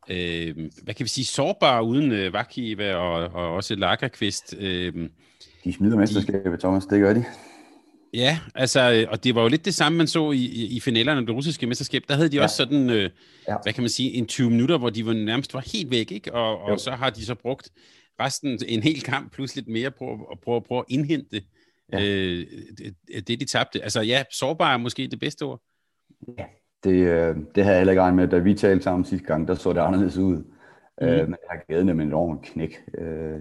[0.08, 4.54] øh, hvad kan vi sige, sårbare uden øh, Vakiva og, og også Lagerqvist.
[4.58, 5.08] Øh,
[5.64, 7.24] de smider mesterskabet, Thomas, det gør de.
[8.14, 10.44] Ja, altså, og det var jo lidt det samme, man så i,
[10.76, 12.02] i finalerne af det russiske mesterskab.
[12.08, 12.42] Der havde de ja.
[12.42, 13.10] også sådan, øh,
[13.48, 13.56] ja.
[13.62, 16.34] hvad kan man sige, en 20 minutter, hvor de var nærmest var helt væk, ikke?
[16.34, 17.70] Og, og så har de så brugt
[18.20, 21.42] resten, en hel kamp, plus lidt mere på at prøve, prøve at indhente
[21.92, 22.02] ja.
[22.02, 22.46] øh,
[22.78, 23.82] det, det, de tabte.
[23.82, 25.60] Altså ja, sårbar er måske det bedste ord.
[26.38, 26.44] Ja,
[26.84, 29.48] det, øh, det havde jeg heller ikke regnet med, da vi talte sammen sidste gang,
[29.48, 30.36] der så det anderledes ud.
[30.36, 31.06] Mm.
[31.06, 33.40] Øh, men jeg har givet dem en enorm knæk, øh,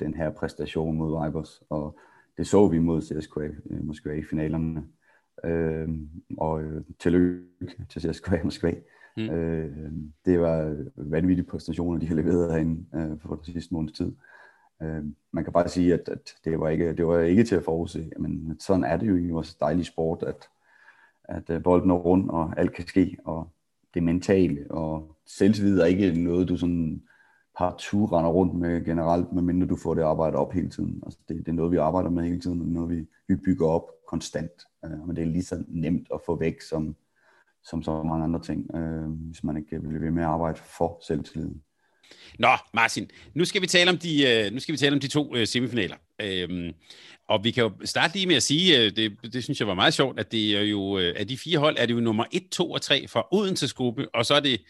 [0.00, 1.98] den her præstation mod Vibers, og
[2.36, 4.84] det så vi mod CSKA øh, Moskva i finalerne.
[5.44, 5.88] Øh,
[6.38, 7.46] og øh, tillykke
[7.88, 8.74] til CSKA Moskva.
[9.16, 9.30] Mm.
[9.30, 9.92] Øh,
[10.24, 14.12] det var vanvittige præstationer, de har leveret herinde øh, for den sidste måneds tid.
[14.82, 17.64] Øh, man kan bare sige, at, at det, var ikke, det var ikke til at
[17.64, 20.48] forudse, men sådan er det jo i vores dejlige sport, at,
[21.32, 23.48] at øh, bolden er rundt, og alt kan ske, og
[23.94, 27.02] det mentale, og selvtillid er ikke noget, du sådan
[27.58, 31.02] partout render rundt med generelt, medmindre du får det arbejde op hele tiden.
[31.06, 33.06] Altså det, det er noget, vi arbejder med hele tiden, og det er noget, vi,
[33.28, 34.66] vi bygger op konstant.
[34.82, 36.96] Uh, men det er lige så nemt at få væk, som,
[37.62, 40.98] som så mange andre ting, uh, hvis man ikke vil ved med at arbejde for
[41.06, 41.62] selvtilliden.
[42.38, 45.08] Nå, Martin, nu skal vi tale om de, øh, nu skal vi tale om de
[45.08, 45.96] to øh, semifinaler.
[46.20, 46.72] Øhm,
[47.28, 49.74] og vi kan jo starte lige med at sige, øh, det, det synes jeg var
[49.74, 52.42] meget sjovt, at det er jo, af de fire hold, er det jo nummer 1,
[52.52, 54.60] 2 og 3 fra Odenses gruppe, og så er det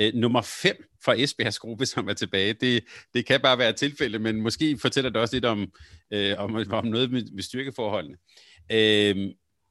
[0.00, 2.52] øh, nummer 5 fra Esbjergs gruppe, som er tilbage.
[2.52, 5.72] Det, det kan bare være et tilfælde, men måske fortæller det også lidt om,
[6.12, 8.16] øh, om, om noget med, med styrkeforholdene.
[8.72, 9.30] Øh,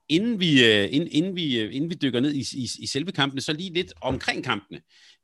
[0.10, 3.12] inden vi, øh, inden, inden, vi, øh, inden vi dykker ned i, i, i selve
[3.12, 4.82] kampene, så lige lidt omkring kampene.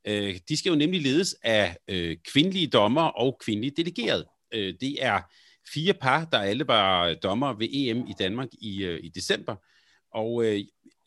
[0.08, 4.26] Øh, de skal jo nemlig ledes af øh, kvindelige dommer og kvindelige delegerede.
[4.54, 5.22] Øh, det er
[5.74, 9.56] fire par, der alle var dommer ved EM i Danmark i, øh, i december.
[10.14, 10.60] Og øh,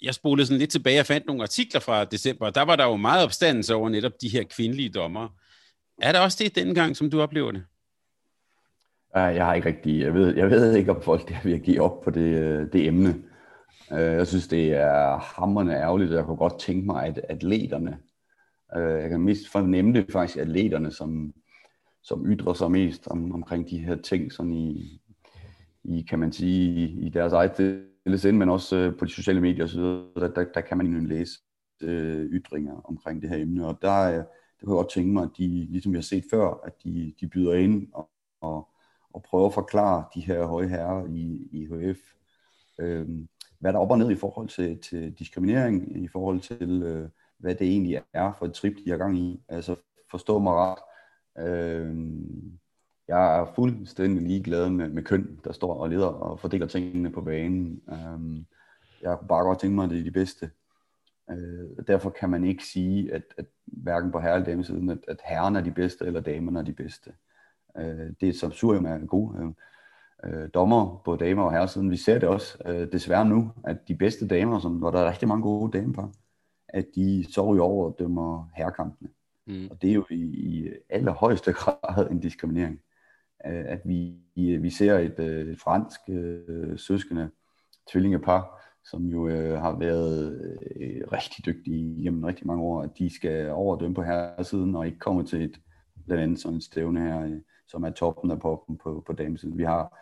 [0.03, 2.85] jeg spolede sådan lidt tilbage og fandt nogle artikler fra december, og der var der
[2.85, 5.29] jo meget opstandelse over netop de her kvindelige dommer.
[6.03, 7.65] Er der også det dengang, gang, som du oplever det?
[9.15, 12.01] Jeg har ikke rigtig, jeg ved, jeg ved ikke, om folk der vil give op
[12.01, 13.23] på det, det emne.
[13.93, 17.99] Øh, jeg synes, det er hammerne ærgerligt, og jeg kunne godt tænke mig, at atleterne,
[18.77, 21.35] Øh, jeg kan mest fornemme det faktisk, atleterne, som,
[22.03, 25.01] som ytrer sig mest om, omkring de her ting, sådan i,
[25.85, 29.41] i kan man sige, i deres eget stille ind, men også øh, på de sociale
[29.41, 31.41] medier osv., der, der, der kan man jo læse
[31.83, 34.23] øh, ytringer omkring det her emne, og der, øh, der
[34.61, 37.15] det kunne jeg godt tænke mig, at de, ligesom vi har set før, at de,
[37.21, 38.69] de byder ind og, og,
[39.13, 41.99] og prøver at forklare de her høje herrer i, i HF,
[42.79, 43.09] øh,
[43.59, 47.09] hvad der er op og ned i forhold til, til diskriminering, i forhold til, øh,
[47.43, 49.41] hvad det egentlig er for et trip, de har gang i.
[49.49, 49.77] Altså
[50.11, 50.79] forstå mig ret.
[51.49, 51.97] Øh,
[53.09, 57.21] jeg er fuldstændig ligeglad med, med køn, der står og leder og fordeler tingene på
[57.21, 57.83] banen.
[57.89, 58.45] Øh,
[59.03, 60.51] jeg kunne bare godt tænke mig, at det er de bedste.
[61.31, 65.21] Øh, derfor kan man ikke sige, at, at hverken på herre- eller damesiden, at, at
[65.25, 67.13] herrerne er de bedste, eller damerne er de bedste.
[67.77, 69.55] Øh, det er som sur er god.
[70.27, 73.95] Uh, dommer på damer og herresiden, vi ser det også øh, desværre nu, at de
[73.95, 76.11] bedste damer, som, hvor der er rigtig mange gode damepar,
[76.73, 79.11] at de så ryger over og dømmer herrekampene.
[79.47, 79.69] Mm.
[79.71, 82.81] Og det er jo i, i allerhøjeste grad en diskriminering.
[83.47, 87.31] Øh, at vi, vi ser et, øh, et fransk øh, søskende
[87.91, 90.33] tvillingepar, som jo øh, har været
[90.77, 94.87] øh, rigtig dygtige gennem rigtig mange år, at de skal overdømme på her siden og
[94.87, 95.61] ikke komme til et
[96.07, 99.59] blandt andet sådan et stævne her, øh, som er toppen af poppen på, på damesiden.
[99.59, 99.99] Vi har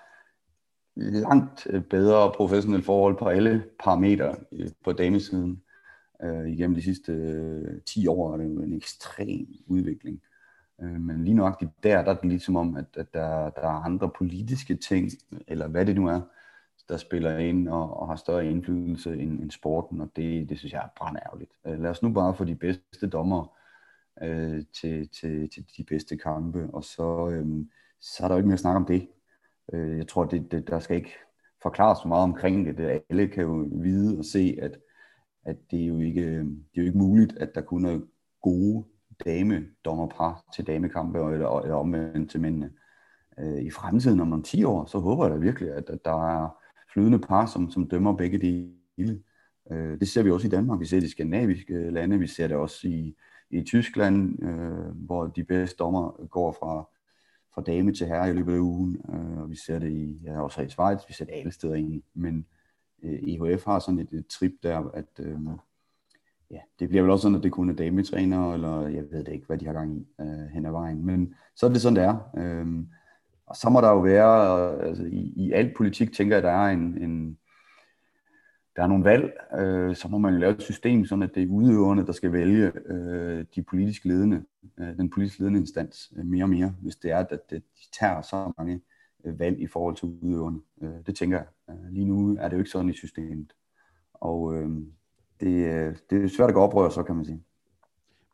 [0.97, 5.63] langt bedre professionelle forhold på alle parametre øh, på damesiden.
[6.23, 10.23] Øh, igennem de sidste øh, 10 år er det jo en ekstrem udvikling.
[10.83, 13.85] Øh, men lige nøjagtigt der, der er det ligesom om, at, at der, der er
[13.85, 15.11] andre politiske ting,
[15.49, 16.21] eller hvad det nu er,
[16.89, 20.73] der spiller ind og, og har større indflydelse end, end sporten, og det, det synes
[20.73, 21.53] jeg er brandærgerligt.
[21.67, 23.57] Øh, lad os nu bare få de bedste dommer
[24.23, 27.47] øh, til, til, til de bedste kampe, og så, øh,
[28.01, 29.09] så er der jo ikke mere at snakke om det.
[29.73, 31.15] Øh, jeg tror, det, det, der skal ikke
[31.63, 33.03] forklares så meget omkring det.
[33.11, 34.79] Alle kan jo vide og se, at,
[35.45, 38.01] at det, er jo ikke, øh, det er jo ikke muligt, at der kun er
[38.43, 38.85] gode
[39.25, 42.71] dame dommerpar til damekampe, eller, eller omvendt til mændene.
[43.39, 46.49] Øh, I fremtiden om 10 år, så håber jeg da virkelig, at, at der er
[46.93, 49.23] flydende par, som, som dømmer begge dele.
[49.73, 52.49] Øh, det ser vi også i Danmark, vi ser det i skandinaviske lande, vi ser
[52.49, 53.17] det også i,
[53.51, 56.89] i Tyskland, øh, hvor de bedste dommer går fra,
[57.55, 60.43] fra dame til herre i løbet af ugen, øh, og vi ser det i, ja,
[60.43, 62.47] også i Schweiz, vi ser det alle steder egentlig, men
[63.03, 65.39] øh, IHF har sådan et, et trip der, at øh,
[66.51, 69.33] ja, det bliver vel også sådan, at det kun er dametrænere, eller jeg ved det
[69.33, 71.97] ikke, hvad de har gang i øh, hen ad vejen, men så er det sådan,
[71.97, 72.31] det er.
[72.39, 72.67] Øh,
[73.47, 76.59] og så må der jo være, altså i, i al politik tænker jeg, at der
[76.59, 77.39] er en, en
[78.77, 81.43] der er nogle valg, øh, så må man jo lave et system, sådan at det
[81.43, 84.43] er udøverne, der skal vælge øh, de politisk ledende,
[84.79, 87.61] øh, den politisk ledende instans øh, mere og mere, hvis det er, at, at de
[87.99, 88.81] tager så mange
[89.25, 90.61] Øh, valg i forhold til udøverne.
[90.83, 91.47] Øh, det tænker jeg.
[91.71, 93.53] Øh, lige nu er det jo ikke sådan i systemet.
[94.15, 94.71] Og øh,
[95.41, 97.43] det, øh, det er svært at gå oprør, så kan man sige.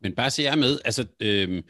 [0.01, 1.63] Men bare se jer med, altså øh,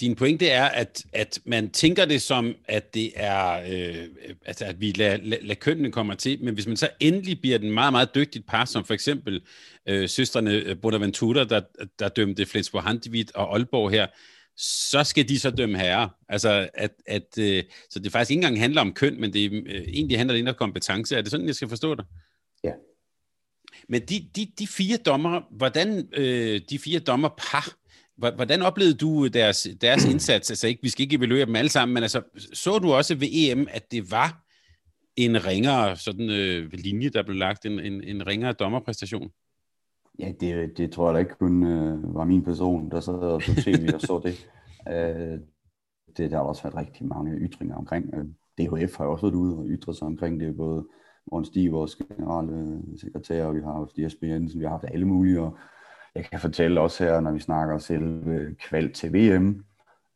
[0.00, 4.08] din pointe er, at, at man tænker det som, at det er, øh,
[4.46, 7.58] altså at vi lader, lad, lad kønnene komme til, men hvis man så endelig bliver
[7.58, 9.42] den meget, meget dygtigt par, som for eksempel
[9.86, 11.60] øh, søstrene Bonaventura, der,
[11.98, 14.06] der dømte Flensborg Handivit og Aalborg her,
[14.58, 16.10] så skal de så dømme herre.
[16.28, 19.82] Altså, at, at, øh, så det faktisk ikke engang handler om køn, men det øh,
[19.88, 21.16] egentlig handler det om kompetence.
[21.16, 22.04] Er det sådan, jeg skal forstå det?
[22.64, 22.72] Ja.
[23.88, 27.74] Men de, de, de fire dommer, hvordan øh, de fire dommer par,
[28.18, 30.50] Hvordan oplevede du deres, deres indsats?
[30.50, 33.28] Altså ikke, vi skal ikke evaluere dem alle sammen, men altså, så du også ved
[33.32, 34.44] EM, at det var
[35.16, 39.30] en ringere sådan, øh, linje, der blev lagt, en, en, en ringere dommerpræstation?
[40.18, 43.62] Ja, det, det tror jeg da ikke kun øh, var min person, der sad så
[43.62, 44.34] tv og så det.
[44.88, 45.38] Øh,
[46.16, 46.30] det.
[46.30, 48.14] Der har også været rigtig mange ytringer omkring.
[48.14, 48.24] Øh,
[48.58, 50.86] DHF har jo også været ude og ytret sig omkring det, både
[51.30, 55.06] Morten Stig, vores generelle sekretær, og vi har haft Jesper Jensen, vi har haft alle
[55.06, 55.56] mulige, og
[56.14, 59.64] jeg kan fortælle også her, når vi snakker selv kval til VM,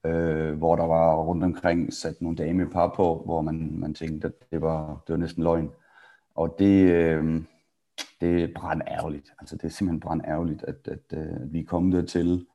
[0.07, 4.35] øh, hvor der var rundt omkring sat nogle damepar på, hvor man, man tænkte, at
[4.51, 5.71] det var, det var næsten løgn.
[6.35, 7.43] Og det, øh,
[8.23, 9.33] det er brand ærgerligt.
[9.41, 12.47] Altså det er simpelthen brand ærgerligt, at, at, at vi er kommet dertil,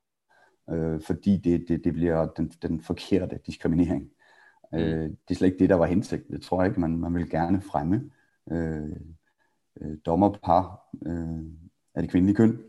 [0.69, 4.09] øh, fordi det, det, det bliver den, den forkerte diskriminering.
[4.71, 4.77] Mm.
[4.77, 6.27] Øh, det er slet ikke det, der var hensigt.
[6.27, 8.11] Det tror jeg ikke, man, man vil gerne fremme.
[8.51, 8.95] Øh,
[9.81, 11.43] øh, dommerpar øh,
[11.95, 12.59] af det kvindelige køn,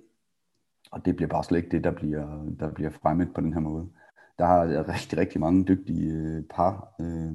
[0.90, 3.60] og det bliver bare slet ikke det, der bliver, der bliver fremmet på den her
[3.60, 3.88] måde.
[4.38, 7.32] Der er rigtig, rigtig mange dygtige øh, par, øh,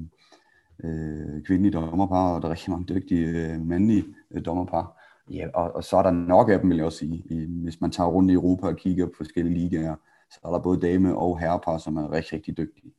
[0.83, 5.02] øh, kvindelige dommerpar, og der er rigtig mange dygtige øh, mandlige øh, dommerpar.
[5.29, 7.47] Ja, og, og så er der nok af dem, vil jeg også sige.
[7.47, 9.95] Hvis man tager rundt i Europa og kigger på forskellige ligaer,
[10.31, 12.93] så er der både dame- og herrepar, som er rigtig, rigtig dygtige.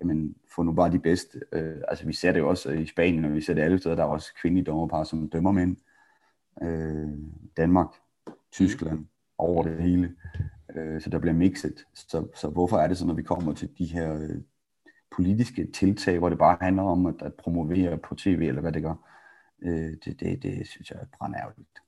[0.00, 1.40] Jamen, få nu bare de bedste.
[1.52, 3.78] Øh, altså, vi ser det jo også øh, i Spanien, og vi ser det alle
[3.78, 3.94] steder.
[3.96, 5.76] Der er også kvindelige dommerpar, som dømmer mænd.
[6.62, 7.08] Øh,
[7.56, 7.88] Danmark,
[8.52, 9.06] Tyskland,
[9.38, 10.14] over det hele.
[10.76, 11.84] Øh, så der bliver mixet.
[11.94, 14.40] Så, så hvorfor er det så, når vi kommer til de her øh,
[15.16, 18.82] politiske tiltag, hvor det bare handler om at, at promovere på tv, eller hvad det
[18.82, 18.94] gør,
[19.62, 21.78] øh, det, det, det synes jeg er brændærligt.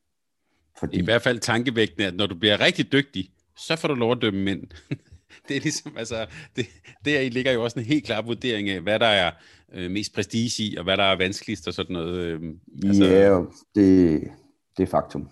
[0.79, 0.99] Fordi...
[0.99, 4.19] I hvert fald tankevægtende, at når du bliver rigtig dygtig, så får du lov at
[4.23, 4.63] dømme mænd.
[5.49, 6.27] det er ligesom, altså,
[6.57, 6.67] det,
[7.05, 9.33] der ligger jo også en helt klar vurdering af, hvad der er
[9.73, 12.19] øh, mest prestige i, og hvad der er vanskeligst og sådan noget.
[12.19, 12.41] Øh,
[12.85, 13.05] altså...
[13.05, 13.39] Ja,
[13.75, 14.23] det,
[14.77, 15.31] det er faktum.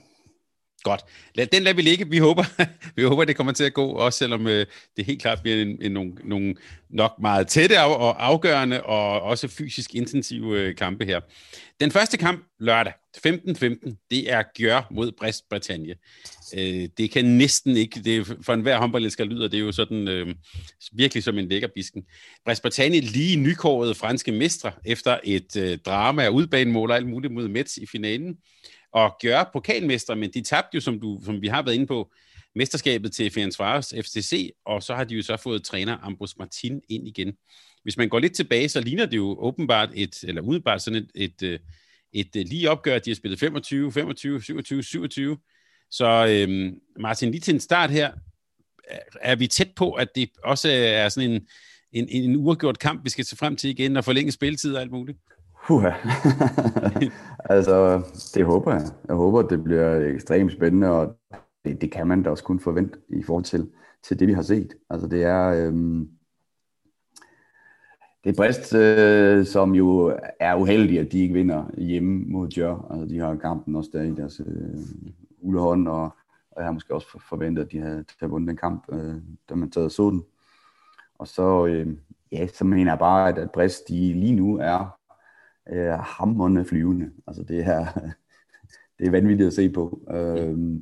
[0.85, 1.05] Godt.
[1.35, 2.09] Lad, den lader vi ligge.
[2.09, 2.45] Vi håber,
[2.97, 4.67] vi håber, det kommer til at gå, også selvom øh,
[4.97, 6.55] det helt klart bliver en, en, nogle, nogle
[6.91, 11.21] nok meget tætte og afgørende og også fysisk intensive øh, kampe her.
[11.81, 12.93] Den første kamp lørdag,
[13.27, 15.95] 15-15, det er Gjør mod Brest Bretagne.
[16.57, 20.09] Øh, det kan næsten ikke, det er, for enhver håndboldelsker lyder det er jo sådan
[20.09, 20.35] øh,
[20.93, 22.03] virkelig som en lækker bisken.
[22.45, 27.33] Brest Bretagne lige nykårede franske mestre efter et øh, drama af udbanemål og alt muligt
[27.33, 28.37] mod Mets i finalen
[28.95, 32.13] og gøre pokalmestre, men de tabte jo, som, du, som vi har været inde på,
[32.55, 37.09] mesterskabet til Ferencvaros FCC, og så har de jo så fået træner Ambros Martin ind
[37.09, 37.33] igen.
[37.83, 41.11] Hvis man går lidt tilbage, så ligner det jo åbenbart et, eller udenbart sådan et,
[41.15, 41.59] et, øh,
[42.13, 45.39] et, et lige opgør, de har spillet 25, 25, 27, 27.
[45.91, 48.13] Så øhm, Martin, lige til en start her,
[49.21, 51.47] er vi tæt på, at det også er sådan en,
[51.93, 54.91] en, en uafgjort kamp, vi skal se frem til igen, og forlænge spilletid og alt
[54.91, 55.19] muligt?
[55.69, 55.91] Huha.
[57.55, 58.03] altså,
[58.35, 58.83] det håber jeg.
[59.09, 61.17] Jeg håber, det bliver ekstremt spændende, og
[61.65, 63.71] det, det kan man da også kun forvente i forhold til,
[64.03, 64.75] til det, vi har set.
[64.91, 65.49] Altså, det er...
[65.49, 66.09] Øhm,
[68.25, 72.89] det er Brest, øh, som jo er uheldige, at de ikke vinder hjemme mod Djør.
[72.91, 74.81] Altså, de har kampen også der i deres øh,
[75.41, 76.03] ulehånd, og,
[76.51, 79.15] og jeg har måske også forventet, at de havde, havde vundet den kamp, øh,
[79.49, 80.25] da man taget så den.
[81.19, 81.97] Og så, øh,
[82.33, 84.99] ja, så mener jeg bare, at, at Brest de lige nu er
[85.73, 87.11] øh, hammerne flyvende.
[87.27, 87.87] Altså det er,
[88.99, 90.01] det er vanvittigt at se på.
[90.11, 90.81] Øh,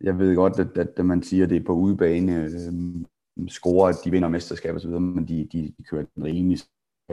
[0.00, 3.88] jeg ved godt, at, at, at man siger, at det er på udebane, øh, scorer,
[3.88, 6.58] at de vinder mesterskab og så videre, men de, de, de kører den rimelig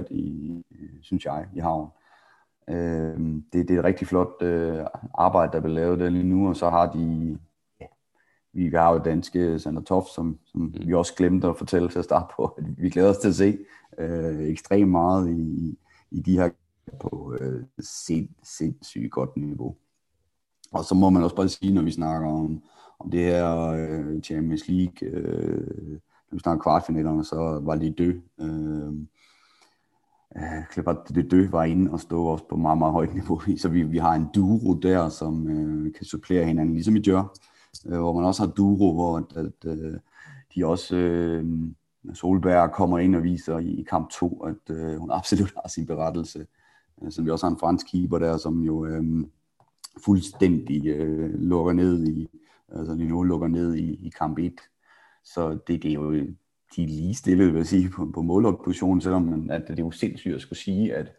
[0.10, 0.64] i,
[1.02, 1.90] synes jeg, i havn.
[2.70, 3.20] Øh,
[3.54, 6.56] det, det er et rigtig flot øh, arbejde, der bliver lavet der lige nu, og
[6.56, 7.38] så har de,
[8.54, 10.88] vi har jo danske Sander Toft, som, som mm.
[10.88, 13.36] vi også glemte at fortælle til at starte på, at vi glæder os til at
[13.36, 13.58] se
[13.98, 15.78] øh, ekstremt meget i,
[16.12, 16.50] i de her
[17.02, 19.76] på øh, sind, sindssygt godt niveau.
[20.72, 22.64] Og så må man også bare sige, når vi snakker om,
[23.00, 25.92] om det her øh, Champions League, øh,
[26.32, 28.22] når vi snakker kvartfinalerne, så var det død.
[28.40, 28.94] Øh,
[30.38, 33.42] øh, det dø var inde og stå også på meget, meget højt niveau.
[33.62, 37.34] Så vi, vi har en duo der, som øh, kan supplere hinanden, ligesom i Djør,
[37.86, 40.00] øh, hvor man også har duo, hvor at, at, øh,
[40.56, 40.96] de også...
[40.96, 41.46] Øh,
[42.14, 45.86] Solberg kommer ind og viser i, i kamp 2, at øh, hun absolut har sin
[45.86, 46.46] berettelse.
[47.04, 49.04] Øh, vi også har en fransk keeper der, som jo øh,
[50.06, 52.28] fuldstændig øh, lukker ned i,
[52.70, 54.54] altså lige nu lukker ned i, i kamp 1.
[55.24, 56.26] Så det, det er jo
[56.76, 59.92] de er lige stille, vil jeg sige, på, på måloppositionen, selvom at det er jo
[59.92, 61.12] sindssygt at skulle sige, at,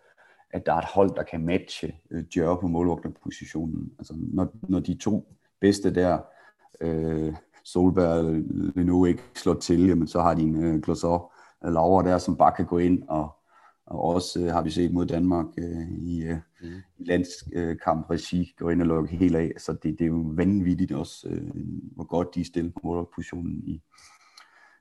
[0.51, 3.93] at der er et hold, der kan matche øh, Djør på målvogterpositionen.
[3.99, 6.19] Altså, når, når de to bedste der,
[6.81, 7.35] øh,
[7.65, 8.35] Solberg og
[8.75, 12.53] Leno ikke slår til, jamen, så har de en øh, Glossor Laura der, som bare
[12.57, 13.31] kan gå ind og,
[13.87, 16.69] og også øh, har vi set mod Danmark øh, i, øh, mm.
[16.99, 19.53] i landskamp regi gå ind og lukke helt af.
[19.59, 21.51] Så det, det er jo vanvittigt også, øh,
[21.95, 23.83] hvor godt de er stillet på målpositionen i,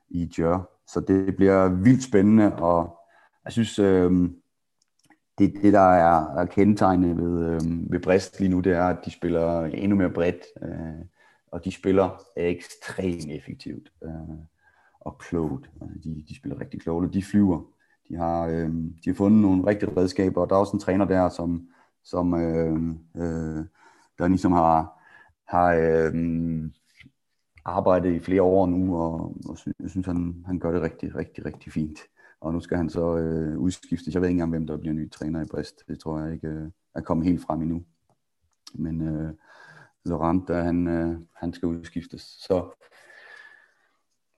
[0.08, 0.70] i Djør.
[0.86, 2.98] Så det bliver vildt spændende, og
[3.44, 4.30] jeg synes, øh,
[5.38, 9.10] det, det der er, kendetegnet ved, øh, ved Brest lige nu, det er, at de
[9.10, 11.04] spiller endnu mere bredt, øh,
[11.52, 14.10] og de spiller ekstremt effektivt øh,
[15.00, 15.70] og klogt.
[15.80, 17.75] Altså, de, de spiller rigtig klogt, og de flyver.
[18.08, 21.04] De har, øh, de har fundet nogle rigtige redskaber, og der er også en træner
[21.04, 21.68] der, som,
[22.04, 22.76] som øh,
[23.16, 23.64] øh,
[24.18, 25.02] der ligesom har,
[25.48, 26.14] har øh,
[27.64, 31.16] arbejdet i flere år nu, og, og synes, jeg synes, han, han gør det rigtig,
[31.16, 31.98] rigtig, rigtig fint.
[32.40, 34.14] Og nu skal han så øh, udskiftes.
[34.14, 35.82] Jeg ved ikke engang, hvem der bliver ny træner i Brest.
[35.88, 37.82] Det tror jeg ikke øh, er kommet helt frem endnu.
[38.74, 39.32] Men øh,
[40.04, 42.22] Laurent, der, han, øh, han skal udskiftes.
[42.22, 42.84] Så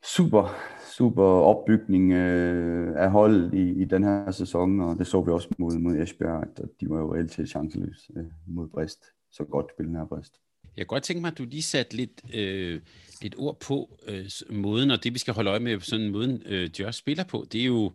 [0.05, 0.57] super,
[0.97, 5.49] super opbygning øh, af hold i, i den her sæson, og det så vi også
[5.59, 9.05] mod, mod Esbjerg, at de var jo reelt til chanceløse øh, mod Brist.
[9.33, 10.35] Så godt spillende her Brist.
[10.77, 12.81] Jeg kan godt tænke mig, at du lige satte lidt, øh,
[13.23, 16.71] lidt ord på øh, måden, og det vi skal holde øje med, sådan måden øh,
[16.79, 17.93] Josh spiller på, det er jo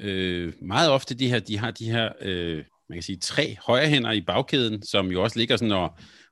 [0.00, 4.12] øh, meget ofte de her, de har de her, øh, man kan sige, tre højrehænder
[4.12, 5.90] i bagkæden, som jo også ligger sådan og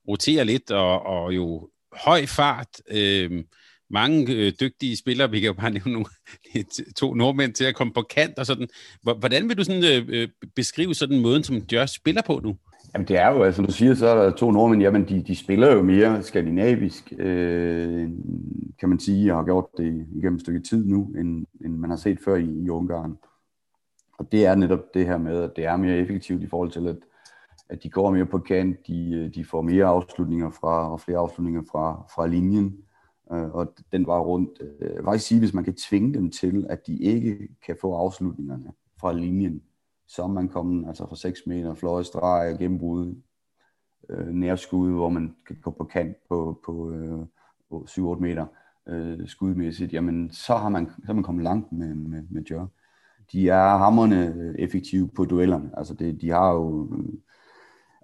[0.09, 3.45] roterer lidt, og, og jo høj fart, øh,
[3.91, 6.07] mange øh, dygtige spillere, vi kan jo bare nævne nogle,
[6.97, 8.69] to nordmænd til at komme på kant og sådan.
[9.03, 12.57] Hvordan vil du sådan øh, øh beskrive sådan måden, som Josh spiller på nu?
[12.95, 15.37] Jamen det er jo, altså du siger, så er der to nordmænd, jamen de, de
[15.37, 18.09] spiller jo mere skandinavisk, øh,
[18.81, 21.91] kan man sige, og har gjort det igennem et stykke tid nu, end, end man
[21.91, 23.17] har set før i, i Ungarn.
[24.19, 26.89] Og det er netop det her med, at det er mere effektivt i forhold til,
[26.89, 26.97] at,
[27.69, 31.19] at de går mere på kant, de, øh, de får mere afslutninger fra, og flere
[31.19, 32.77] afslutninger fra, fra linjen,
[33.33, 34.51] øh, og den var rundt.
[34.61, 37.95] Øh, jeg vil sige, hvis man kan tvinge dem til, at de ikke kan få
[37.95, 39.63] afslutningerne fra linjen,
[40.09, 43.15] så er man kommet altså fra 6 meter, fløje streg, gennembrud,
[44.09, 47.21] øh, nærskud, hvor man kan gå på kant på, på øh,
[47.73, 48.47] 7-8 meter
[48.89, 52.67] øh, skudmæssigt, jamen så har man, så har man kommet langt med, med, med Jør.
[53.33, 55.71] De er hammerne øh, effektive på duellerne.
[55.77, 57.15] Altså det, de har jo øh,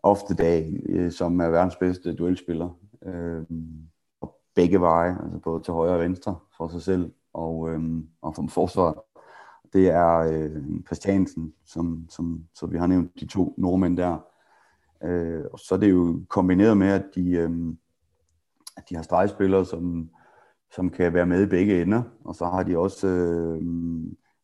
[0.02, 2.78] ofte dag, øh, som er verdens bedste duelspiller.
[3.06, 3.42] Øh,
[4.54, 8.46] begge veje, altså både til højre og venstre for sig selv og, øhm, og for
[8.48, 8.94] forsvaret
[9.72, 14.18] det er øh, Christiansen, som, som, så vi har nævnt de to nordmænd der.
[15.02, 17.50] Øh, og så er det jo kombineret med, at de, øh,
[18.76, 20.10] at de har stregspillere, som,
[20.74, 22.02] som kan være med i begge ender.
[22.24, 23.62] Og så har de også øh,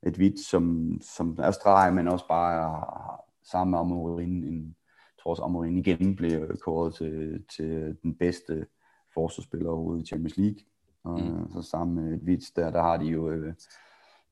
[0.06, 4.44] et hvidt, som, som er streg, men også bare er sammen med Amorin.
[4.44, 8.66] En, jeg tror også, Amorin igen blev kåret til, til den bedste
[9.18, 10.58] forsvarsspiller overhovedet i Champions League.
[11.04, 11.52] Og mm.
[11.52, 13.30] så sammen med et hvidt, der, der har de jo...
[13.30, 13.54] Øh,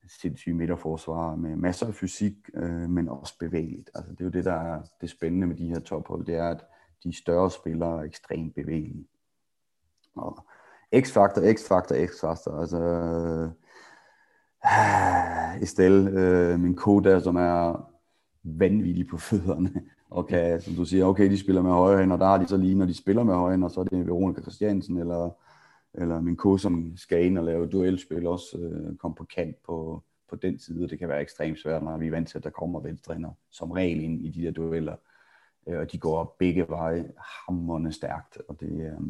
[0.09, 3.91] sindssyge midterforsvar med masser af fysik, øh, men også bevægeligt.
[3.95, 6.49] Altså, det er jo det, der er det spændende med de her tophold, det er,
[6.49, 6.65] at
[7.05, 9.07] de større spillere er ekstremt bevægelige.
[10.17, 10.47] Og
[11.01, 12.61] X-faktor, X-faktor, X-faktor.
[12.61, 13.51] Altså, øh,
[15.63, 17.91] Estelle, øh, min koda, som er
[18.43, 19.71] vanvittig på fødderne,
[20.11, 22.57] og kan, som du siger, okay, de spiller med højre og der har de så
[22.57, 25.31] lige, når de spiller med højre og så er det Veronica Christiansen, eller,
[25.95, 30.03] eller min ko, som skal ind og lave duelspil, også øh, komme på kant på,
[30.31, 30.89] på den side.
[30.89, 33.71] Det kan være ekstremt svært, når vi er vant til, at der kommer venstrener som
[33.71, 34.97] regel ind i de der dueller,
[35.67, 39.01] øh, og de går begge veje hammerne stærkt, og det, øh,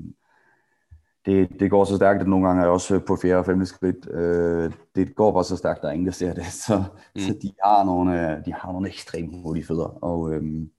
[1.26, 3.66] det, det går så stærkt, at nogle gange er jeg også på fjerde og femte
[3.66, 4.10] skridt.
[4.10, 6.46] Øh, det går bare så stærkt, at der er ingen, der ser det.
[6.66, 6.84] Så,
[7.14, 7.20] mm.
[7.20, 10.04] så de, har nogle, de har nogle ekstremt hurtige fødder.
[10.04, 10.70] Og øhm,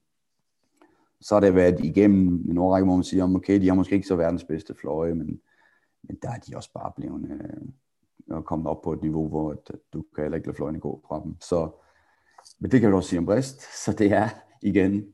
[1.21, 4.07] så har det været igennem en årrække, hvor man siger, okay, de har måske ikke
[4.07, 5.39] så verdens bedste fløje, men,
[6.03, 7.31] men der er de også bare blevet
[8.31, 11.03] øh, kommet op på et niveau, hvor at, du kan heller ikke lade fløjene gå
[11.07, 11.35] fra dem.
[11.41, 11.69] Så,
[12.59, 13.61] men det kan vi også sige om Brest.
[13.85, 14.29] Så det er
[14.61, 15.05] igen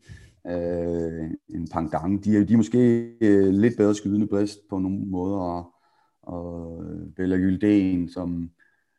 [0.47, 2.23] øh, en pangdang.
[2.23, 5.73] De er, de er måske øh, lidt bedre skydende Brest på nogle måder, og,
[6.21, 6.83] og
[7.15, 8.49] Bella Gyldén, som,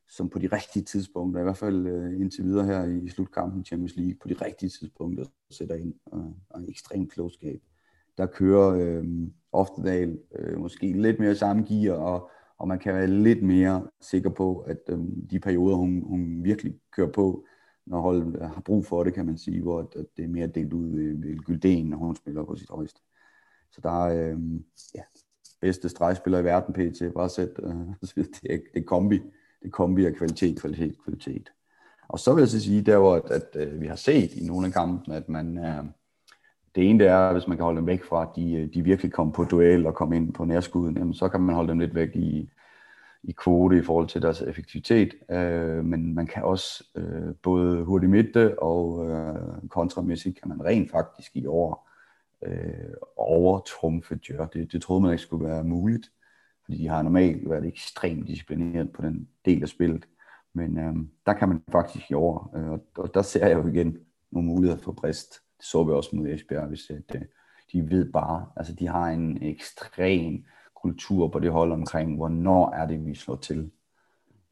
[0.09, 3.65] som på de rigtige tidspunkter, i hvert fald øh, indtil videre her i slutkampen i
[3.65, 7.61] Champions League, på de rigtige tidspunkter sætter ind, og, og en ekstrem klogskab.
[8.19, 9.05] Der kører øh,
[9.53, 14.31] Oftedal øh, måske lidt mere samme gear, og, og man kan være lidt mere sikker
[14.31, 14.99] på, at øh,
[15.31, 17.45] de perioder, hun, hun virkelig kører på,
[17.87, 20.47] når holdet øh, har brug for det, kan man sige, hvor at det er mere
[20.47, 23.01] delt ud øh, ved, ved Gylden, når hun spiller på sit højeste.
[23.71, 24.41] Så der er øh,
[24.95, 25.03] ja,
[25.61, 27.77] bedste stregspiller i verden, PT, bare sæt, øh,
[28.43, 29.21] det, det kombi,
[29.65, 31.53] det er kombi af kvalitet, kvalitet, kvalitet.
[32.09, 34.47] Og så vil jeg så sige, der hvor at, at, at vi har set i
[34.47, 35.85] nogle af kampene, at man, øh,
[36.75, 38.83] det ene det er, hvis man kan holde dem væk fra, at de, øh, de
[38.83, 41.79] virkelig kommer på duel og kommer ind på nærskuden, jamen, så kan man holde dem
[41.79, 42.51] lidt væk i,
[43.23, 48.11] i kvote i forhold til deres effektivitet, øh, men man kan også øh, både hurtigt
[48.11, 51.89] midte og øh, kontramæssigt kan man rent faktisk i år
[52.47, 54.47] øh, overtrumfe Djør.
[54.47, 56.11] Det, det troede man ikke skulle være muligt,
[56.65, 60.09] fordi de har normalt været ekstremt disciplineret på den del af spillet.
[60.53, 60.95] Men øh,
[61.27, 63.99] der kan man faktisk i år, øh, og, og der ser jeg jo igen
[64.31, 65.41] nogle muligheder for Brist.
[65.59, 67.23] Det så vi også mod Esbjerg, hvis at, øh,
[67.73, 70.45] de ved bare, altså de har en ekstrem
[70.75, 73.71] kultur på det hold omkring, hvornår er det, vi slår til.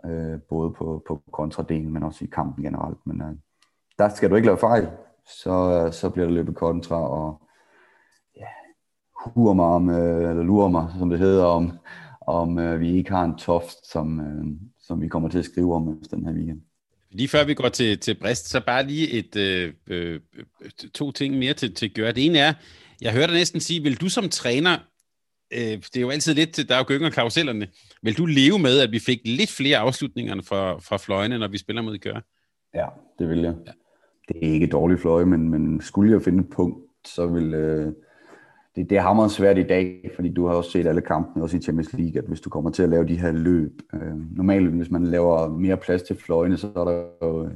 [0.05, 3.07] Øh, både på, på kontradelen, men også i kampen generelt.
[3.07, 3.35] Men øh,
[3.99, 4.89] der skal du ikke lave fejl,
[5.27, 7.43] så, øh, så bliver der løbet kontra, og
[8.37, 8.47] ja,
[9.27, 11.73] huer mig om, øh, eller lurer mig, som det hedder, om,
[12.27, 14.45] om øh, vi ikke har en toft, som, øh,
[14.81, 16.61] som vi kommer til at skrive om den her weekend.
[17.11, 20.21] Lige før vi går til, til Brest, så bare lige et, øh, øh,
[20.95, 22.13] to ting mere til, til Gør.
[22.13, 22.55] Det ene er,
[23.01, 24.79] jeg hørte næsten sige, vil du som træner
[25.53, 27.69] øh, det er jo altid lidt, der er jo og karusellerne.
[28.03, 31.59] Vil du leve med, at vi fik lidt flere afslutninger fra, fra fløjene, når vi
[31.59, 32.21] spiller mod Gør?
[32.75, 32.87] Ja,
[33.19, 33.55] det vil jeg.
[33.67, 33.73] Ja.
[34.29, 37.55] Det er ikke et dårligt fløje, men, men skulle jeg finde et punkt, så vil...
[37.55, 37.93] Øh,
[38.77, 41.57] det, det er hammerende svært i dag, fordi du har også set alle kampene, også
[41.57, 44.71] i Champions League, at hvis du kommer til at lave de her løb, øh, normalt
[44.71, 47.51] hvis man laver mere plads til fløjene, så er der jo øh,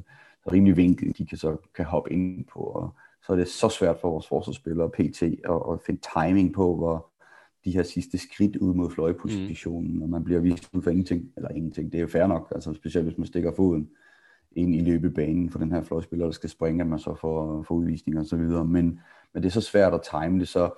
[0.53, 2.95] rimelig vinkel, de kan så kan hoppe ind på, og
[3.27, 7.11] så er det så svært for vores forsvarsspillere, PT, at, at finde timing på, hvor,
[7.67, 10.03] de her sidste skridt ud mod fløjepositionen, mm.
[10.03, 12.75] og man bliver vist ud for ingenting, eller ingenting, det er jo fair nok, altså
[12.75, 13.89] specielt hvis man stikker foden
[14.53, 17.75] ind i løbebanen for den her fløjspiller, der skal springe, at man så får, får
[17.75, 19.01] udvisning og så videre, men,
[19.35, 20.71] men det er så svært at time det, så,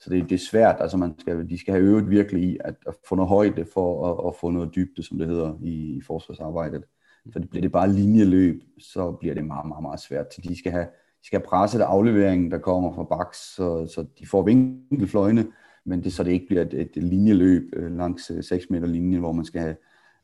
[0.00, 2.74] så det, det er svært, altså man skal, de skal have øvet virkelig i at,
[2.86, 6.00] at få noget højde for at, at få noget dybde, som det hedder i, i
[6.06, 6.84] forsvarsarbejdet.
[7.32, 10.34] For det bliver det bare linjeløb, så bliver det meget, meget, meget svært.
[10.34, 10.84] Så de skal have,
[11.22, 15.46] de skal have presset afleveringen, der kommer fra baks, så, så de får vinkelfløjene,
[15.84, 19.20] men det så det ikke bliver et, et linjeløb øh, langs øh, 6 meter linjen,
[19.20, 19.76] hvor man skal have,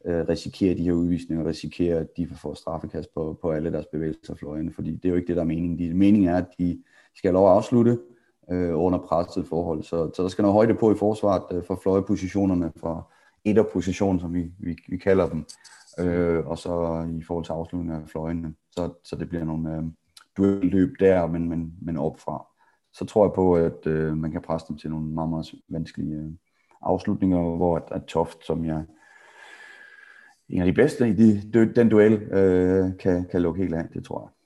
[0.05, 4.35] øh, risikere de her udvisninger, risikere, at de får straffekast på, på alle deres bevægelser
[4.35, 5.79] fløjene, fordi det er jo ikke det, der er meningen.
[5.79, 6.83] De, meningen er, at de
[7.15, 7.99] skal have lov at afslutte
[8.53, 11.81] øh, under presset forhold, så, så der skal noget højde på i forsvaret øh, for
[11.83, 13.03] fløjepositionerne, fra
[13.45, 15.45] etterpositionen, som vi, vi, vi kalder dem,
[15.99, 19.83] øh, og så i forhold til afslutningen af fløjene, så, så det bliver nogle øh,
[20.37, 22.47] duelløb der, men, men, men opfra.
[22.93, 26.15] Så tror jeg på, at øh, man kan presse dem til nogle meget, meget vanskelige
[26.15, 26.31] øh,
[26.83, 28.85] afslutninger, hvor at, at Toft, som jeg
[30.49, 34.05] en af de bedste i de, den duel, øh, kan, kan lukke helt af, det
[34.05, 34.42] tror jeg.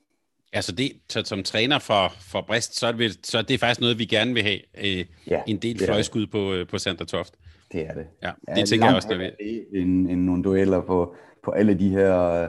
[0.53, 3.81] Altså det, så som træner for, for Brest, så er, det, så er det faktisk
[3.81, 4.59] noget, vi gerne vil have.
[4.77, 7.33] Øh, ja, en del fløjskud på, øh, på Santa Toft.
[7.71, 8.07] Det er det.
[8.23, 9.31] Ja, det ja, tænker jeg også, det vil.
[9.71, 12.47] En, en, nogle dueller på, på alle de her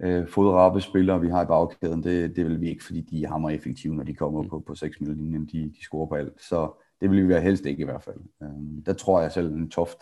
[0.00, 3.28] øh, fodrappe spillere, vi har i bagkæden, det, det vil vi ikke, fordi de er
[3.28, 4.48] hammer effektive, når de kommer mm.
[4.48, 6.42] på, på 6 linjen de, de scorer på alt.
[6.42, 8.20] Så det vil vi være helst ikke i hvert fald.
[8.42, 9.98] Øh, der tror jeg selv, en Toft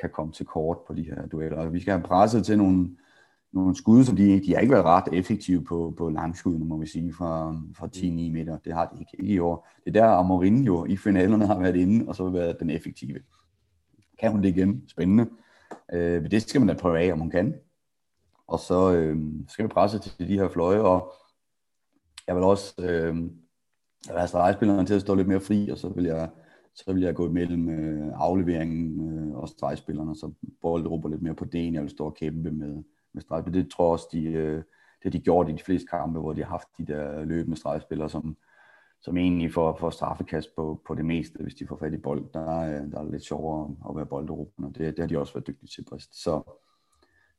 [0.00, 1.68] kan komme til kort på de her dueller.
[1.68, 2.96] Vi skal have presset til nogle,
[3.54, 6.86] nogle skud, som de, de har ikke været ret effektive på, på langskuddene, må vi
[6.86, 8.58] sige, fra, fra 10-9 meter.
[8.58, 9.68] Det har de ikke, ikke i år.
[9.84, 12.70] Det er der, Amorin jo i finalerne har været inde, og så har været den
[12.70, 13.20] effektive.
[14.20, 14.84] Kan hun det igen?
[14.88, 15.26] Spændende.
[15.92, 17.54] Øh, det skal man da prøve af, om hun kan.
[18.46, 21.12] Og så øh, skal vi presse til de her fløje, og
[22.26, 23.30] jeg vil også øh,
[24.08, 24.14] jeg
[24.60, 26.30] vil have til at stå lidt mere fri, og så vil jeg,
[26.74, 31.34] så vil jeg gå imellem øh, afleveringen øh, og stregspillerne, så bolde råber lidt mere
[31.34, 32.82] på den, jeg vil stå og kæmpe med,
[33.14, 33.54] med stregspil.
[33.54, 36.32] Det tror jeg også, de, øh, det har de gjort i de fleste kampe, hvor
[36.32, 38.36] de har haft de der løbende stregspillere, som,
[39.00, 42.24] som egentlig får, får straffekast på, på det meste, hvis de får fat i bold.
[42.34, 45.32] Der, er, der er lidt sjovere at være bolderubbende, og det, det har de også
[45.32, 46.22] været dygtige til Brist.
[46.22, 46.30] Så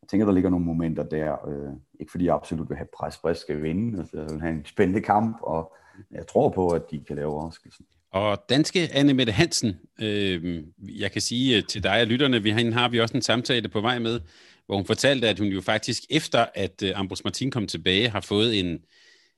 [0.02, 1.48] jeg tænker, der ligger nogle momenter der.
[1.48, 4.54] Øh, ikke fordi jeg absolut vil have pres, Brist skal vinde, altså jeg vil have
[4.54, 5.74] en spændende kamp, og
[6.12, 7.86] jeg tror på, at de kan lave overraskelsen.
[8.12, 12.50] Og danske Anne Mette Hansen, øh, jeg kan sige øh, til dig og lytterne, vi
[12.50, 14.20] har, har vi også en samtale på vej med,
[14.66, 18.22] hvor hun fortalte, at hun jo faktisk efter, at øh, Ambrose Martin kom tilbage, har
[18.22, 18.80] fået en,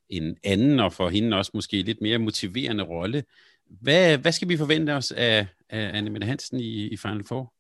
[0.10, 3.24] en anden og for hende også måske lidt mere motiverende rolle.
[3.82, 7.54] Hvad, hvad skal vi forvente os af, af Anne Mette Hansen i, i Final Four?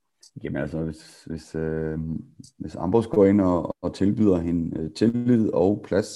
[0.43, 1.97] Jamen altså, hvis, hvis, øh,
[2.57, 6.07] hvis Ambrose går ind og, og tilbyder hende øh, tillid og plads,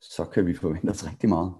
[0.00, 1.52] så kan vi forvente os rigtig meget.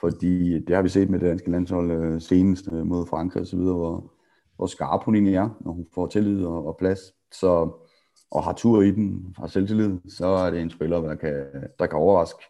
[0.00, 3.58] Fordi det har vi set med det danske landshold øh, senest øh, mod Frankrig osv.,
[3.58, 4.12] hvor,
[4.56, 7.00] hvor skarp hun egentlig er, når hun får tillid og, og plads.
[7.32, 7.70] Så,
[8.30, 11.46] og har tur i den, har selvtillid, så er det en spiller, der kan,
[11.78, 12.42] der kan overraske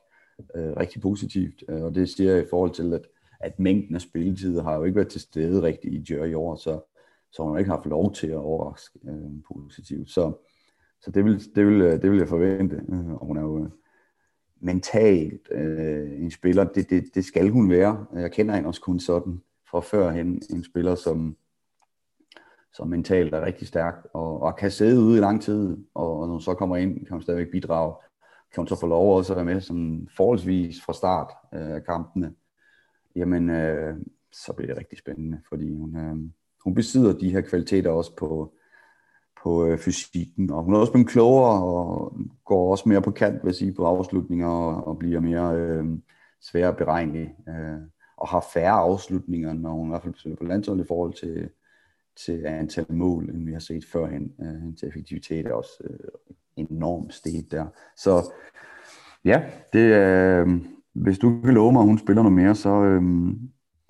[0.57, 1.65] øh, rigtig positivt.
[1.69, 3.07] Øh, og det siger jeg i forhold til, at,
[3.41, 6.57] at mængden af spilletid har jo ikke været til stede rigtigt i Jør i år,
[6.57, 6.81] så,
[7.33, 10.11] så hun har ikke haft lov til at overraske øh, positivt.
[10.11, 10.33] Så,
[11.01, 12.77] så det, vil, det, vil, øh, det vil jeg forvente.
[12.89, 13.69] Øh, og hun er jo
[14.61, 18.07] mentalt øh, en spiller, det, det, det skal hun være.
[18.15, 21.37] Jeg kender hende også kun sådan fra førhen, en spiller, som,
[22.75, 26.27] som mentalt er rigtig stærk, og, og kan sidde ude i lang tid, og, og
[26.27, 27.95] når hun så kommer ind, kan hun stadigvæk bidrage.
[28.53, 31.85] Kan hun så få lov også at være med som forholdsvis fra start øh, af
[31.85, 32.35] kampene,
[33.17, 33.97] jamen øh,
[34.33, 36.17] så bliver det rigtig spændende, fordi hun, øh,
[36.65, 38.53] hun besidder de her kvaliteter også på,
[39.43, 43.43] på øh, fysikken, og hun er også blevet klogere og går også mere på kant,
[43.43, 45.85] vil jeg sige, på afslutninger og, og bliver mere øh,
[46.41, 47.79] svær beregnelig øh,
[48.17, 51.51] og har færre afslutninger, når hun i hvert fald spiller på landsholdet i forhold til,
[52.17, 54.33] til antal mål, end vi har set førhen.
[54.41, 55.99] Øh, effektivitet er også øh,
[56.57, 57.67] enormt steget der.
[57.97, 58.33] Så
[59.25, 59.43] ja,
[59.73, 60.49] det, øh,
[60.93, 63.03] hvis du kan love mig, at hun spiller noget mere, så, øh,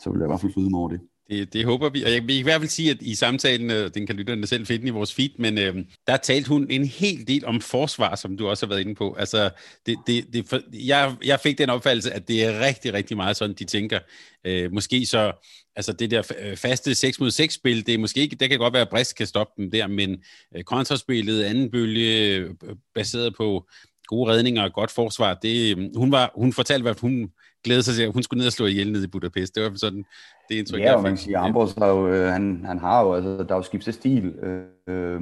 [0.01, 1.01] så vil jeg i hvert fald flyde mig over det.
[1.31, 3.91] Det, det håber vi, og jeg vil i hvert fald sige, at i samtalen, øh,
[3.95, 7.29] den kan lytterne selv finde i vores feed, men øh, der talte hun en hel
[7.29, 9.15] del om forsvar, som du også har været inde på.
[9.19, 9.51] Altså,
[9.87, 13.37] det, det, det, for, jeg, jeg fik den opfattelse, at det er rigtig, rigtig meget
[13.37, 13.99] sådan, de tænker.
[14.45, 15.33] Øh, måske så,
[15.77, 18.59] altså det der øh, faste 6 mod 6 spil, det er måske ikke, det kan
[18.59, 20.23] godt være, at Brist kan stoppe dem der, men
[20.57, 22.51] øh, kontraspillet, anden bølge, øh,
[22.95, 23.67] baseret på
[24.07, 27.31] gode redninger og godt forsvar, det, øh, hun, var, hun fortalte, hvad hun
[27.65, 29.55] glæde sig til, at hun skulle ned og slå ihjel ned i Budapest.
[29.55, 30.05] Det var sådan
[30.49, 33.15] det indtryk, Ja, og man kan sige, Ambros har jo, øh, han, han har jo,
[33.15, 34.27] altså, der er jo skiftet stil.
[34.27, 35.21] Øh, øh,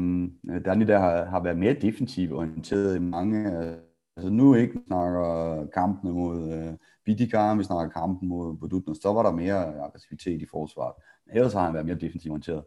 [0.65, 3.77] Danny der har, har været mere defensivt orienteret i mange, øh,
[4.17, 6.73] altså nu ikke snakker kampene mod øh,
[7.05, 10.95] Bidikar, vi snakker kampen mod Budutner, så var der mere aggressivitet i forsvaret.
[11.27, 12.65] Men ellers har han været mere defensivt orienteret.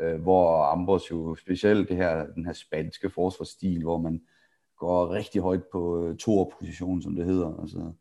[0.00, 4.20] Øh, hvor Ambros jo specielt det her, den her spanske forsvarsstil, hvor man
[4.78, 7.60] går rigtig højt på øh, to position, som det hedder.
[7.60, 7.92] Altså,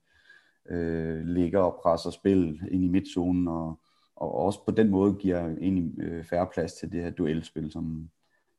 [0.70, 3.80] øh, ligger og presser spil ind i midtzonen, og,
[4.16, 8.10] og også på den måde giver egentlig øh, færre plads til det her duelspil, som,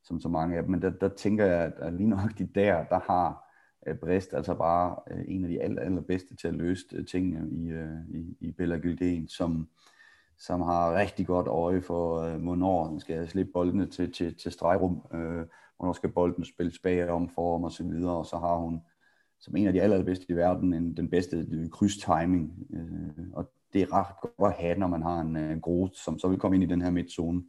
[0.04, 0.70] som så mange af dem.
[0.70, 3.44] Men der, der tænker jeg, at, at lige nok de der, der har
[3.86, 7.50] øh, Brest altså bare øh, en af de aller, allerbedste til at løse øh, tingene
[7.50, 9.68] i, øh, i, i Bella Gildén, som,
[10.38, 14.52] som har rigtig godt øje for, øh, hvornår han skal slippe boldene til, til, til
[14.52, 15.46] stregrum, øh,
[15.76, 18.80] hvornår skal bolden spilles bagom, forom og så videre, og så har hun
[19.42, 22.66] som en af de allerbedste i verden, en, den bedste øh, krydstiming.
[22.72, 26.18] Øh, og det er ret godt at have, når man har en øh, grot, som
[26.18, 27.42] så vil komme ind i den her midtzone.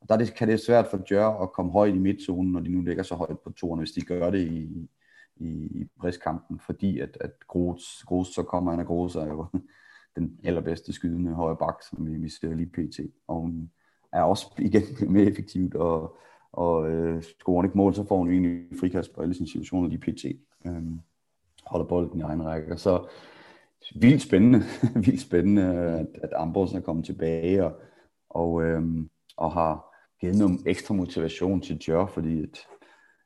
[0.00, 2.68] Og der det, kan det svært for Djør at komme højt i midtzonen, når de
[2.68, 4.88] nu ligger så højt på toerne, hvis de gør det i,
[5.36, 5.48] i,
[5.80, 9.46] i preskampen, fordi at, at Gros, Gros, så kommer han og Gros, er jo
[10.16, 13.00] den allerbedste skydende højre bak, som vi, vi ser lige pt.
[13.26, 13.70] Og hun
[14.12, 16.16] er også igen mere effektivt, og,
[16.52, 20.00] og øh, scorer ikke mål, så får hun egentlig frikast på alle sine situationer lige
[20.00, 20.24] pt.
[20.66, 21.00] Øhm,
[21.66, 22.76] holder bolden i egen række.
[22.76, 23.08] Så
[23.94, 24.62] vildt spændende,
[25.04, 27.80] vildt spændende, at, at Ambros er kommet tilbage og,
[28.30, 32.66] og, øhm, og har givet noget ekstra motivation til Jør, fordi at,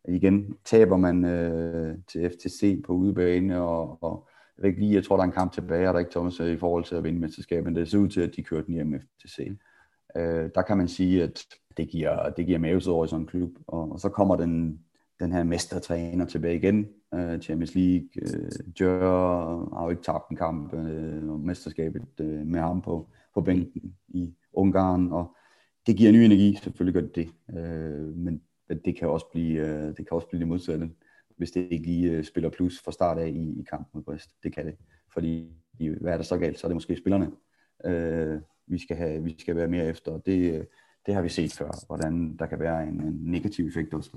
[0.08, 5.04] igen taber man øh, til FTC på udebane, og, og jeg ved ikke lige, jeg
[5.04, 7.04] tror, der er en kamp tilbage, og der er ikke Thomas i forhold til at
[7.04, 9.58] vinde mesterskabet, men det ser ud til, at de kørte den hjem FTC.
[10.16, 11.44] Øh, der kan man sige, at
[11.76, 14.84] det giver, det giver mavesår i sådan en klub, og, og så kommer den
[15.20, 18.50] den her mestertræner tilbage igen øh, Champions League, Øh,
[18.80, 23.40] Jør har jo ikke tabt en kamp øh, og mesterskabet øh, med ham på, på
[23.40, 25.36] bænken i Ungarn, og
[25.86, 27.56] det giver ny energi, selvfølgelig gør det det.
[27.58, 28.42] øh, men
[28.84, 30.90] det kan også blive, øh, det kan også blive det modsatte,
[31.36, 34.30] hvis det ikke lige øh, spiller plus fra start af i, i kampen mod Brest.
[34.42, 34.76] Det kan det,
[35.12, 35.48] fordi
[36.00, 37.30] hvad er der så galt, så er det måske spillerne,
[37.84, 40.18] øh, vi, skal have, vi skal være mere efter.
[40.18, 40.64] Det, øh,
[41.06, 44.10] det har vi set før, hvordan der kan være en, en negativ effekt også.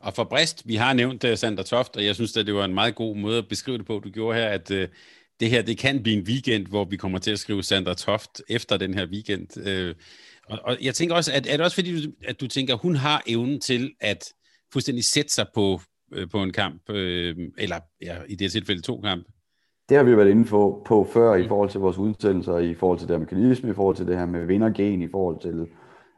[0.00, 2.64] Og for Brest, vi har nævnt uh, Sander Toft, og jeg synes, at det var
[2.64, 4.76] en meget god måde at beskrive det på, du gjorde her, at uh,
[5.40, 8.42] det her, det kan blive en weekend, hvor vi kommer til at skrive Sander Toft
[8.48, 9.48] efter den her weekend.
[9.56, 9.94] Uh,
[10.48, 12.80] og, og jeg tænker også, at er det også fordi, du, at du tænker, at
[12.80, 14.32] hun har evnen til at
[14.72, 15.80] fuldstændig sætte sig på,
[16.16, 16.96] uh, på en kamp, uh,
[17.58, 19.24] eller ja, i det tilfælde to kampe?
[19.88, 22.98] Det har vi været inde på, på før i forhold til vores udsendelser, i forhold
[22.98, 25.66] til det her mekanisme, i forhold til det her med vindergen, i forhold til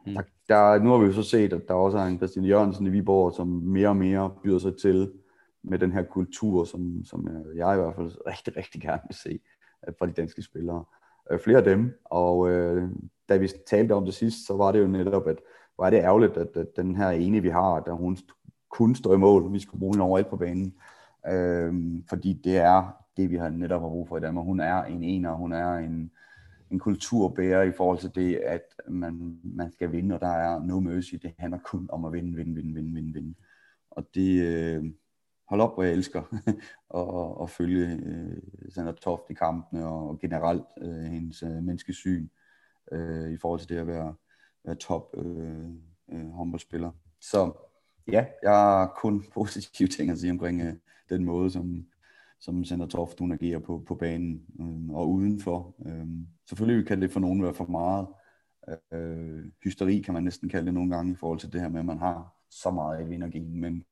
[0.07, 0.13] Mm.
[0.13, 2.87] Der, der, nu har vi jo så set, at der også er en Christian Jørgensen
[2.87, 5.11] i Viborg, som mere og mere byder sig til
[5.63, 9.39] med den her kultur, som, som jeg i hvert fald rigtig, rigtig gerne vil se
[9.87, 10.83] øh, fra de danske spillere.
[11.31, 12.89] Øh, flere af dem, og øh,
[13.29, 15.37] da vi talte om det sidst, så var det jo netop, at
[15.75, 18.17] hvor er det ærgerligt, at, at den her ene, vi har, der hun
[18.69, 20.73] kun står i mål, vi skal bruge hende overalt på banen,
[21.27, 21.73] øh,
[22.09, 24.45] fordi det er det, vi har netop har brug for i Danmark.
[24.45, 26.11] Hun er en ener, hun er en,
[26.71, 30.79] en kulturbærer i forhold til det, at man, man skal vinde, og der er no
[30.79, 31.15] mercy.
[31.15, 33.35] Det handler kun om at vinde, vinde, vinde, vinde, vinde, vinde.
[33.91, 34.83] Og det, øh,
[35.49, 36.21] hold op, hvor jeg elsker
[36.99, 38.37] at, at følge øh,
[38.69, 42.27] Sandra Toft i kampene, og generelt øh, hendes øh, menneskesyn
[42.91, 44.15] øh, i forhold til det at være,
[44.65, 45.69] være top øh,
[46.11, 46.91] øh, håndboldspiller.
[47.21, 47.51] Så
[48.07, 50.73] ja, jeg har kun positive ting at sige omkring øh,
[51.09, 51.85] den måde, som,
[52.39, 55.75] som Sander Toft agerer på, på banen øh, og udenfor.
[55.85, 56.07] Øh,
[56.49, 58.07] selvfølgelig kan det for nogen være for meget.
[58.93, 61.79] Øh, hysteri kan man næsten kalde det nogle gange i forhold til det her med,
[61.79, 63.83] at man har så meget af vindergen, men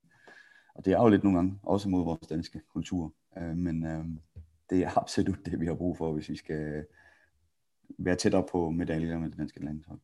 [0.76, 4.06] og det er jo lidt nogle gange også mod vores danske kultur, øh, men øh,
[4.70, 6.86] det er absolut det, vi har brug for, hvis vi skal
[7.98, 10.00] være tættere på medaljer med det danske landshold.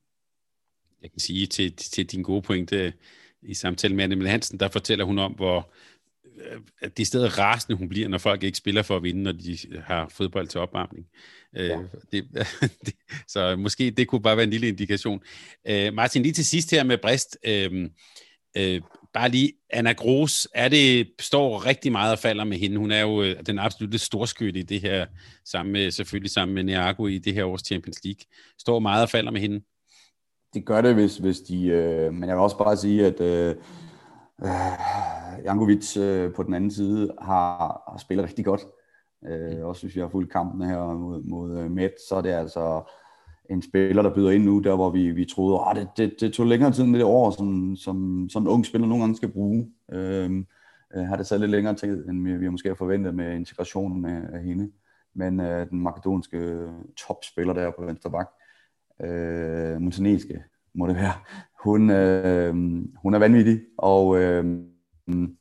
[1.02, 2.94] Jeg kan sige til, til din gode pointe
[3.42, 5.72] i samtalen med Anne Hansen, der fortæller hun om, hvor
[6.82, 9.32] at det er stedet rasende, hun bliver, når folk ikke spiller for at vinde, når
[9.32, 11.06] de har fodbold til opvarmning.
[11.56, 11.78] Øh, ja.
[12.12, 12.28] det,
[12.86, 12.94] det,
[13.28, 15.22] så måske det kunne bare være en lille indikation.
[15.70, 17.38] Uh, Martin, lige til sidst her med Brist.
[17.48, 17.78] Uh,
[18.60, 18.82] uh,
[19.14, 22.78] bare lige, Anna Gros, er det, står rigtig meget og falder med hende.
[22.78, 25.06] Hun er jo uh, den absolutte storskytte i det her,
[25.46, 28.22] sammen med, selvfølgelig sammen med Neago i det her års Champions League.
[28.60, 29.62] Står meget og falder med hende.
[30.54, 31.66] Det gør det, hvis, hvis de...
[31.66, 33.22] Øh, men jeg vil også bare sige, at...
[33.22, 33.56] Øh,
[34.46, 34.50] Øh,
[35.44, 37.58] Jankovic øh, på den anden side har,
[37.92, 38.62] har spillet rigtig godt.
[39.28, 42.30] Øh, også hvis vi har fulgt kampen her mod, mod uh, Met, så er det
[42.30, 42.84] altså
[43.50, 46.34] en spiller, der byder ind nu, der hvor vi, vi troede, at det, det, det
[46.34, 49.32] tog længere tid end det år, som, som, som en ung spiller nogle gange skal
[49.32, 49.72] bruge.
[49.92, 50.32] Øh,
[50.96, 54.02] øh, har det taget lidt længere tid, end vi, vi måske har forventet med integrationen
[54.02, 54.72] med, af hende.
[55.14, 56.68] Men øh, den makedonske
[56.98, 58.30] topspiller der på venstre bak,
[59.04, 61.14] øh, montenegske må det være,
[61.64, 62.54] hun, øh,
[63.02, 64.60] hun er vanvittig, og øh,
[65.08, 65.38] Mm.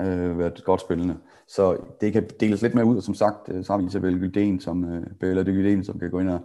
[0.00, 1.18] øh, været godt spillende.
[1.48, 4.18] Så det kan deles lidt mere ud, og som sagt, øh, så har vi Isabel
[4.18, 6.40] Gylden, som, øh, Bella Gylden, som kan gå ind og,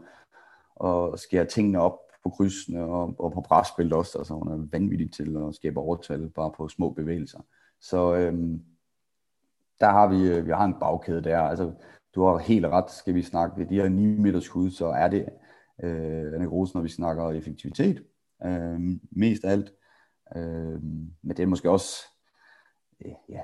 [0.76, 4.18] og skære tingene op på krydsene og, og på brætspillet også.
[4.18, 7.40] Altså, hun er vanvittig til at skabe overtal bare på små bevægelser.
[7.82, 8.34] Så øh,
[9.80, 11.40] der har vi, øh, vi har en bagkæde der.
[11.40, 11.72] Altså,
[12.16, 15.26] du har helt ret, skal vi snakke de her 9 meters skud, så er det
[15.84, 18.04] øh, Anne Grosen, når vi snakker effektivitet
[18.46, 18.80] øh,
[19.12, 19.74] mest af alt.
[20.36, 20.84] Øh,
[21.24, 21.96] men det er måske også
[23.06, 23.42] Øh, ja,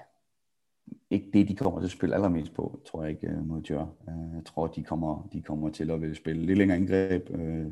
[1.10, 4.36] ikke det, de kommer til at spille allermest på, tror jeg ikke, øh, mod øh,
[4.36, 7.66] jeg tror, de kommer, de kommer til at vil spille lidt længere angreb, øh,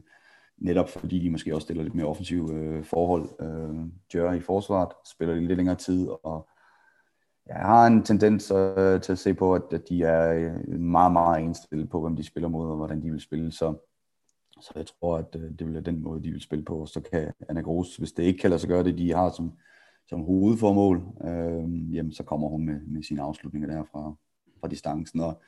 [0.57, 3.29] netop fordi de måske også stiller lidt mere offensive øh, forhold.
[3.41, 6.49] Øh, i forsvaret spiller lidt længere tid, og
[7.45, 11.43] jeg har en tendens øh, til at se på, at, at de er meget, meget
[11.43, 13.51] indstillet på, hvem de spiller mod, og hvordan de vil spille.
[13.51, 13.75] Så
[14.61, 16.85] så jeg tror, at øh, det vil være den måde, de vil spille på.
[16.85, 19.53] Så kan Anna Gros, hvis det ikke kan lade sig gøre det, de har som,
[20.09, 24.15] som hovedformål, øh, jamen, så kommer hun med, med sine afslutninger der fra,
[24.59, 25.19] fra distancen.
[25.19, 25.41] Og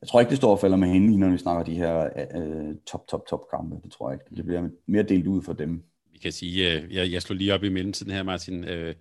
[0.00, 2.74] jeg tror ikke, det står og falder med hende, når vi snakker de her øh,
[2.86, 3.76] top, top, top kampe.
[3.84, 4.36] Det tror jeg ikke.
[4.36, 5.82] Det bliver mere delt ud for dem.
[6.12, 8.64] Vi kan sige, øh, jeg, jeg slår lige op i mellemtiden her, Martin.
[8.64, 8.94] Øh,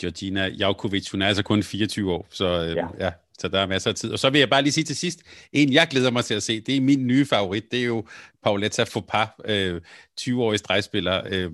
[0.00, 2.88] Georgina Jaukovic, hun er altså kun 24 år, så øh, ja.
[2.98, 4.12] ja, så der er masser af tid.
[4.12, 5.20] Og så vil jeg bare lige sige til sidst,
[5.52, 8.04] en jeg glæder mig til at se, det er min nye favorit, det er jo
[8.42, 9.80] Pauletta Foppa, øh,
[10.20, 11.22] 20-årig stregspiller.
[11.30, 11.52] Øh,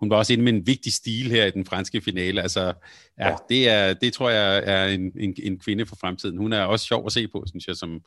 [0.00, 2.42] hun var også inde med en vigtig stil her i den franske finale.
[2.42, 2.72] Altså,
[3.18, 3.36] ja, ja.
[3.48, 6.38] Det, er, det tror jeg er en, en, en kvinde for fremtiden.
[6.38, 8.00] Hun er også sjov at se på, synes jeg, som,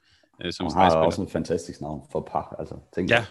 [0.44, 3.26] øh, som Hun har også en fantastisk navn, Foppa, altså, tænk ja.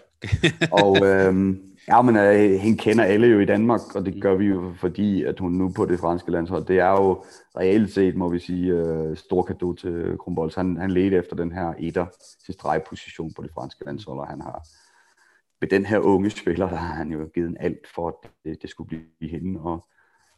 [0.71, 4.45] og øhm, Ja, men uh, hende kender alle jo i Danmark, og det gør vi
[4.45, 7.23] jo, fordi at hun nu på det franske landshold, det er jo
[7.57, 10.55] reelt set, må vi sige, uh, stor kado til Kronbolds.
[10.55, 12.05] Han, han ledte efter den her etter
[12.45, 14.61] til stregposition på det franske landshold, og han har
[15.61, 18.61] med den her unge spiller, der har han jo givet en alt for, at det,
[18.61, 19.87] det skulle blive hende, og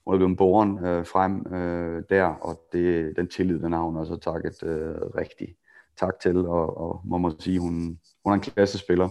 [0.06, 3.98] hun er blevet boren øh, frem øh, der, og det, den tillid, den har hun
[3.98, 5.56] også takket øh, rigtig
[6.00, 9.10] tak til, og, og man må sige, hun, hun er en klasse spiller.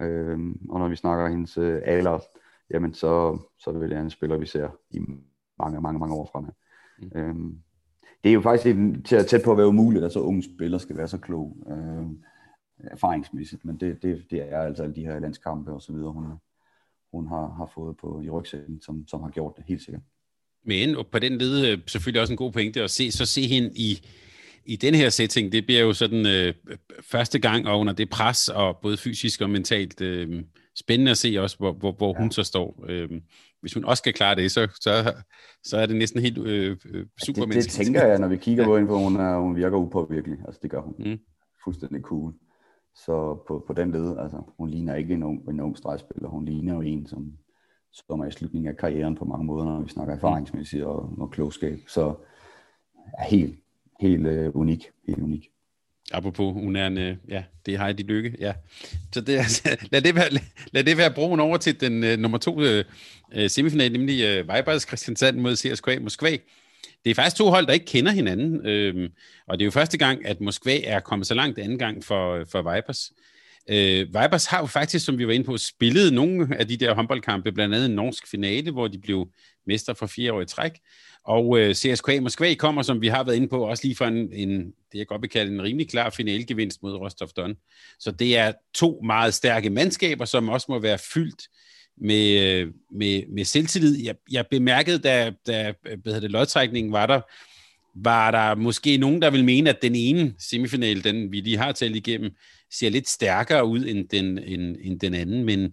[0.00, 0.38] Øh,
[0.68, 2.18] og når vi snakker hendes øh, alder,
[2.70, 4.98] jamen så, så vil det en spiller, vi ser i
[5.58, 6.52] mange, mange, mange år fremad.
[6.98, 7.20] Mm.
[7.20, 7.34] Øh,
[8.24, 10.96] det er jo faktisk til tæt på at være umuligt, at så unge spillere skal
[10.96, 12.06] være så klog øh,
[12.78, 16.24] erfaringsmæssigt, men det, det, det er altså alle de her landskampe og så videre, hun,
[17.12, 20.02] hun har, har fået på i rygsækken, som, som har gjort det helt sikkert.
[20.64, 23.70] Men på den led øh, selvfølgelig også en god pointe at se, så se hende
[23.74, 24.06] i,
[24.66, 26.54] i den her setting, det bliver jo sådan øh,
[27.10, 30.42] første gang og under det pres, og både fysisk og mentalt øh,
[30.78, 32.20] spændende at se også, hvor, hvor, hvor ja.
[32.20, 32.84] hun så står.
[32.88, 33.10] Øh,
[33.60, 35.14] hvis hun også skal klare det, så, så,
[35.64, 36.76] så er det næsten helt øh,
[37.24, 39.76] super det, det tænker jeg, når vi kigger på hende, hvor hun, er, hun virker
[39.76, 40.38] upåvirkelig.
[40.46, 40.94] Altså det gør hun.
[40.98, 41.18] Mm.
[41.64, 42.32] Fuldstændig cool.
[42.94, 46.28] Så på, på den led, altså hun ligner ikke en ung, en ung stregspiller.
[46.28, 47.32] Hun ligner jo en, som,
[47.92, 51.30] som er i slutningen af karrieren på mange måder, når vi snakker erfaringsmæssigt og, og
[51.30, 51.78] klogskab.
[51.88, 52.14] Så
[53.18, 53.58] er helt,
[54.00, 54.86] helt øh, unik.
[55.06, 55.48] Helt unik.
[56.12, 58.52] Apropos, unærende, ja, det er Heidi Lykke, ja.
[59.12, 60.30] Så det, altså, lad, det være,
[60.72, 62.82] lad det være broen over til den uh, nummer to uh,
[63.48, 66.36] semifinal, nemlig uh, Vibers Christiansand mod CSKA Moskva.
[67.06, 69.10] Det er faktisk to hold, der ikke kender hinanden, øh,
[69.48, 72.44] og det er jo første gang, at Moskva er kommet så langt anden gang for,
[72.52, 73.12] for Vipers.
[73.70, 76.94] Øh, Vipers har jo faktisk, som vi var inde på, spillet nogle af de der
[76.94, 79.28] håndboldkampe, blandt andet en norsk finale, hvor de blev
[79.66, 80.72] mester for fire år i træk.
[81.26, 84.32] Og øh, CSKA Moskva kommer, som vi har været inde på, også lige fra en,
[84.32, 87.54] en det jeg godt vil kalde en rimelig klar finalgevinst mod Rostov Don.
[87.98, 91.42] Så det er to meget stærke mandskaber, som også må være fyldt
[92.00, 94.04] med, øh, med, med selvtillid.
[94.04, 95.72] Jeg, jeg bemærkede, da, da
[96.02, 97.20] hvad det, lodtrækningen var der,
[97.94, 101.72] var der måske nogen, der vil mene, at den ene semifinal, den vi lige har
[101.72, 102.30] talt igennem,
[102.72, 105.72] ser lidt stærkere ud end den, end, end den anden, men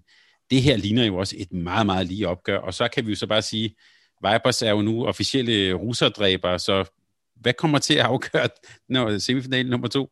[0.51, 3.15] det her ligner jo også et meget, meget lige opgør, og så kan vi jo
[3.15, 3.75] så bare sige,
[4.23, 6.89] Vipers er jo nu officielle russerdræbere, så
[7.35, 8.49] hvad kommer til at afgøre
[8.89, 10.09] når semifinalen nummer to?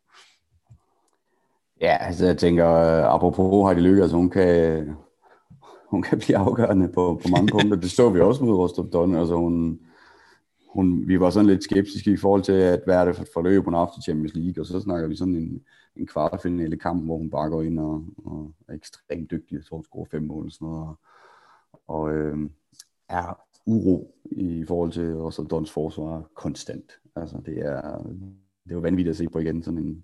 [1.82, 4.90] Ja, altså jeg tænker, øh, apropos har de lykkes, altså hun kan,
[5.90, 7.76] hun kan blive afgørende på, på mange punkter.
[7.76, 9.16] Det så vi også mod Rostov Don.
[9.16, 9.80] Altså hun,
[10.74, 13.30] hun, vi var sådan lidt skeptiske i forhold til, at hvad er det for et
[13.34, 15.62] forløb, hun har haft i Champions League, og så snakker vi sådan en,
[15.96, 19.56] en kvartfinale kamp, hvor hun bare går ind og, og er ekstremt dygtig.
[19.56, 20.88] Jeg tror, hun scorer fem mål og sådan noget.
[20.88, 21.00] Og,
[21.88, 22.38] og øh,
[23.10, 26.92] er uro i forhold til også Dons forsvar konstant.
[27.16, 27.98] Altså det er,
[28.64, 30.04] det er jo vanvittigt at se på igen, sådan en,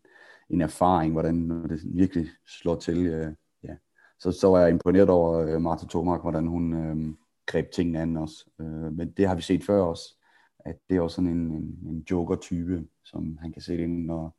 [0.49, 3.07] en erfaring, hvordan når det virkelig slår til.
[3.07, 3.33] Øh,
[3.63, 3.75] ja.
[4.19, 7.13] Så, så var jeg imponeret over øh, Marta Tomark, hvordan hun øh,
[7.45, 8.45] greb tingene an også.
[8.61, 10.15] Øh, men det har vi set før også,
[10.59, 14.37] at det er også sådan en, en, en joker-type, som han kan sætte ind, når,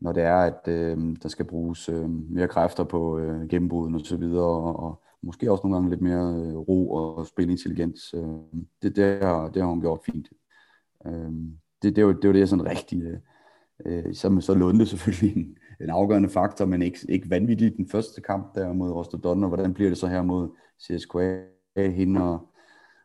[0.00, 4.00] når det er, at øh, der skal bruges øh, mere kræfter på øh, gennembruden og
[4.00, 8.14] så videre, og, og måske også nogle gange lidt mere øh, ro og spilintelligens.
[8.14, 10.28] Øh, det, det, har, det har hun gjort fint.
[11.06, 11.32] Øh,
[11.82, 13.02] det, det, var, det var det, sådan rigtig...
[13.02, 13.18] Øh,
[13.86, 18.20] øh så, så Lunde selvfølgelig en, en afgørende faktor, men ikke, ikke vanvittigt den første
[18.20, 20.48] kamp der mod Rostodon, og hvordan bliver det så her mod
[20.80, 22.48] CSKA, hende og,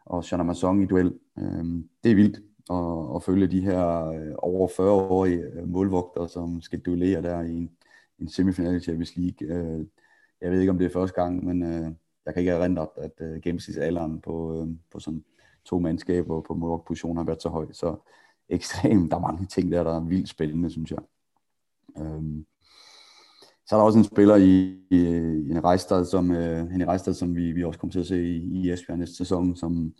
[0.05, 1.13] og Shana Masson i duel.
[1.39, 1.65] Øh,
[2.03, 6.61] det er vildt at, at følge de her øh, over 40-årige målvogtere, øh, målvogter, som
[6.61, 7.69] skal duellere der i en,
[8.19, 9.47] en semifinale i Champions League.
[9.47, 9.85] Øh,
[10.41, 11.91] jeg ved ikke, om det er første gang, men øh,
[12.25, 15.23] jeg kan ikke erindre, at øh, gennemsnitsalderen på, øh, på sådan
[15.65, 17.71] to mandskaber på målvogtposition har været så høj.
[17.71, 17.95] Så
[18.49, 20.99] ekstremt, der er mange ting der, der er vildt spændende, synes jeg.
[21.97, 22.45] Øhm,
[23.65, 24.97] så er der også en spiller i, i,
[25.47, 28.23] i en Rejstad, som, øh, en Rejstad, som vi, vi også kommer til at se
[28.23, 29.93] i, i Esbjerg næste sæson, som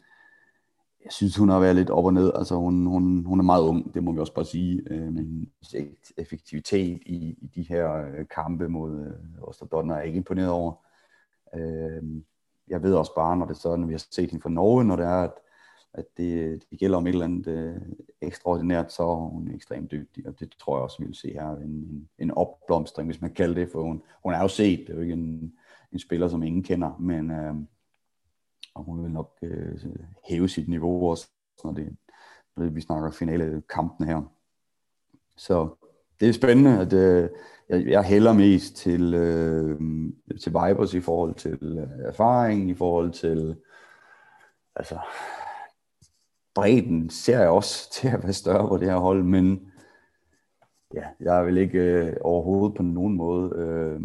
[1.04, 2.32] jeg synes, hun har været lidt op og ned.
[2.36, 4.82] Altså, hun, hun, hun er meget ung, det må vi også bare sige.
[4.89, 5.52] Øh, men
[6.18, 10.74] effektivitet i, i de her øh, kampe mod øh, Osterdonner er jeg ikke imponeret over.
[11.56, 12.04] Øh,
[12.68, 14.95] jeg ved også bare, når det så, når vi har set hende fra Norge, når
[14.95, 15.34] det er, at,
[15.93, 17.82] at det, det gælder om et eller andet øh,
[18.22, 21.56] ekstraordinært, så er hun ekstremt dygtig, og det tror jeg også, vi vil se her,
[21.56, 24.89] en, en, en opblomstring, hvis man kalder det, for hun, hun er jo set, det
[24.89, 25.54] er jo ikke en,
[25.91, 27.56] en spiller, som ingen kender, men øh,
[28.74, 29.80] og hun vil nok øh,
[30.30, 31.28] hæve sit niveau også,
[31.63, 31.97] når, det,
[32.57, 34.22] når vi snakker finale kampen her.
[35.38, 35.69] Så
[36.19, 37.30] det er spændende, at øh,
[37.69, 39.80] jeg, jeg hælder mest til, øh,
[40.41, 43.55] til Vibers i forhold til øh, erfaring, i forhold til
[44.76, 44.99] altså
[46.55, 49.72] bredden ser jeg også til at være større på det her hold, men
[50.93, 54.01] ja, jeg vil ikke øh, overhovedet på nogen måde øh,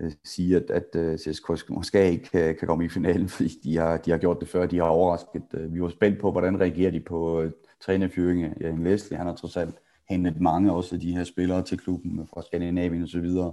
[0.00, 3.48] øh, sige, at, at øh, uh, CSK måske ikke kan, kan komme i finalen, fordi
[3.64, 5.42] de har, de har gjort det før, de har overrasket.
[5.54, 9.18] Uh, vi var spændt på, hvordan reagerer de på uh, trænerfyring Ja, Leslie.
[9.18, 9.74] Han har trods alt
[10.08, 13.52] hentet mange også af de her spillere til klubben fra Skandinavien og så videre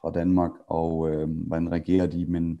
[0.00, 2.60] fra Danmark, og øh, hvordan reagerer de, men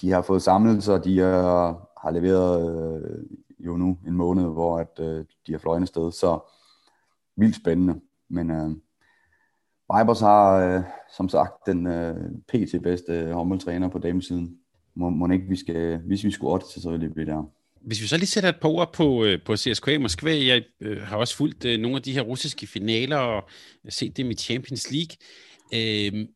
[0.00, 3.26] de har fået samlet sig, de har, har leveret øh,
[3.58, 6.38] jo nu en måned, hvor at, øh, de har fløjende sted, så
[7.36, 8.70] vildt spændende, men øh,
[9.96, 10.82] Vibers har, øh,
[11.16, 12.16] som sagt, den øh,
[12.48, 12.82] pt.
[12.82, 14.56] bedste øh, håndboldtræner på damesiden.
[14.94, 17.50] Må, må ikke, vi skal, hvis vi skulle til, så ville det blive der.
[17.80, 21.02] Hvis vi så lige sætter et par ord på, øh, på CSKA Moskva, jeg øh,
[21.02, 23.48] har også fulgt øh, nogle af de her russiske finaler og
[23.88, 25.16] set dem i Champions League.
[25.74, 26.26] Øh,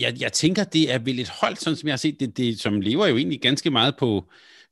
[0.00, 2.60] jeg, jeg tænker, det er vel et hold, sådan som jeg har set det, det
[2.60, 4.24] som lever jo egentlig ganske meget på,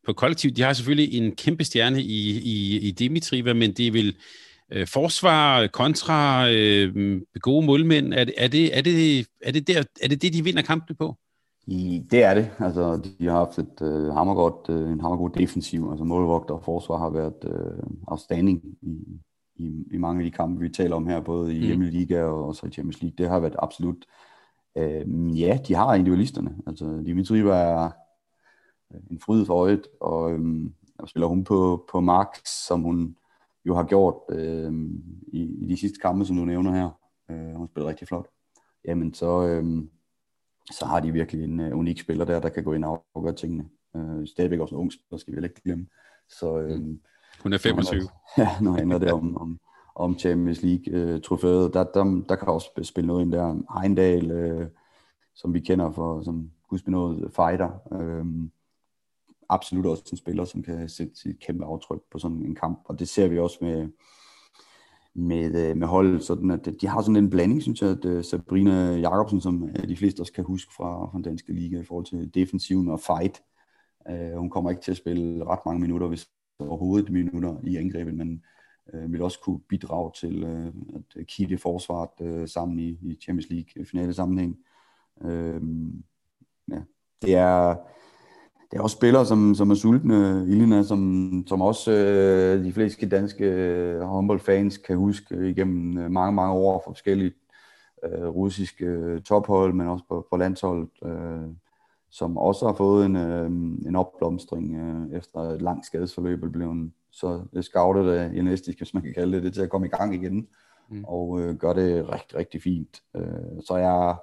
[0.06, 0.50] på kollektiv.
[0.50, 4.16] De har selvfølgelig en kæmpe stjerne i, i, i Dimitriva, men det er vel
[4.74, 8.14] øh, forsvar kontra øh, gode målmænd.
[8.14, 11.14] Er, er, det, er, det, er, det der, er det det, de vinder kampene på?
[11.66, 12.50] I, det er det.
[12.58, 15.88] Altså, de har haft et, øh, hammergodt, øh, en hammergod defensiv.
[15.90, 18.98] Altså målvogter og forsvar har været øh, afstanding i,
[19.56, 21.66] i, i mange af de kampe, vi taler om her, både i mm.
[21.66, 23.14] Hjemmeliga og også i Champions League.
[23.18, 24.04] Det har været absolut
[24.76, 26.56] Øh, ja, de har individualisterne.
[26.66, 27.96] Altså, Dimitri var
[28.94, 30.74] øh, en fryd for øjet, og øhm,
[31.06, 32.28] spiller hun på, på Max,
[32.66, 33.16] som hun
[33.66, 34.72] jo har gjort øh,
[35.32, 36.90] i, i de sidste kampe, som du nævner her.
[37.30, 38.26] Øh, hun spiller rigtig flot.
[38.84, 39.84] Jamen, så, øh,
[40.72, 43.34] så har de virkelig en uh, unik spiller der, der kan gå ind og gøre
[43.34, 43.68] tingene.
[43.96, 45.86] Øh, stadigvæk også en ung spiller, skal vi heller ikke glemme.
[46.28, 46.80] Så, øh,
[47.42, 48.00] hun er 25.
[48.38, 49.60] ja, nu handler det om, om,
[49.94, 51.66] om Champions League-trofæet.
[51.66, 53.80] Øh, der, der, der kan også spille noget ind der.
[53.80, 54.68] Heindal, øh,
[55.34, 56.50] som vi kender for, som
[56.86, 57.70] noget fighter.
[57.92, 58.24] Øh,
[59.48, 62.82] absolut også en spiller, som kan sætte sit kæmpe aftryk på sådan en kamp.
[62.84, 63.88] Og det ser vi også med,
[65.14, 68.04] med, øh, med holdet, sådan at øh, de har sådan en blanding, synes jeg, at
[68.04, 71.84] øh, Sabrina Jacobsen, som de fleste også kan huske fra, fra den danske liga i
[71.84, 73.42] forhold til defensiven og fight.
[74.10, 76.28] øh, hun kommer ikke til at spille ret mange minutter, hvis
[76.58, 78.42] overhovedet minutter i angrebet, men
[78.94, 80.72] øh, vil også kunne bidrage til øh,
[81.16, 84.58] at kitte forsvaret øh, sammen i, i Champions League finale sammenhæng.
[85.22, 85.62] Øh,
[86.70, 86.80] ja.
[87.22, 87.76] Det er
[88.74, 93.08] det er også spillere, som, som er sultne, Ilina, som, som også øh, de fleste
[93.08, 97.32] danske øh, håndboldfans kan huske igennem øh, mange, mange år fra forskellige
[98.04, 101.54] øh, russiske øh, tophold, men også på, på landsholdet, øh,
[102.10, 103.46] som også har fået en, øh,
[103.88, 109.02] en opblomstring øh, efter et langt skadesforløb og blevet så scoutet af Enestisk, hvis man
[109.02, 110.46] kan kalde det, det til at komme i gang igen,
[110.90, 111.04] mm.
[111.04, 113.02] og øh, gør det rigtig, rigtig fint.
[113.16, 114.16] Øh, så jeg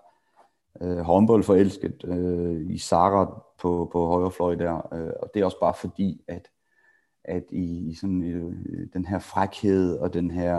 [0.82, 5.60] øh, håndboldforelsket øh, i Sara på, på højre fløj der, øh, og det er også
[5.60, 6.48] bare fordi, at
[7.24, 10.58] at i, i sådan øh, den her frækhed og den her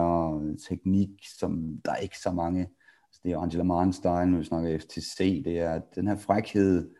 [0.68, 1.08] teknik,
[1.38, 5.42] som der er ikke så mange, altså det er Angela Marnstein, når vi snakker FTC,
[5.44, 6.90] det er den her frækhed,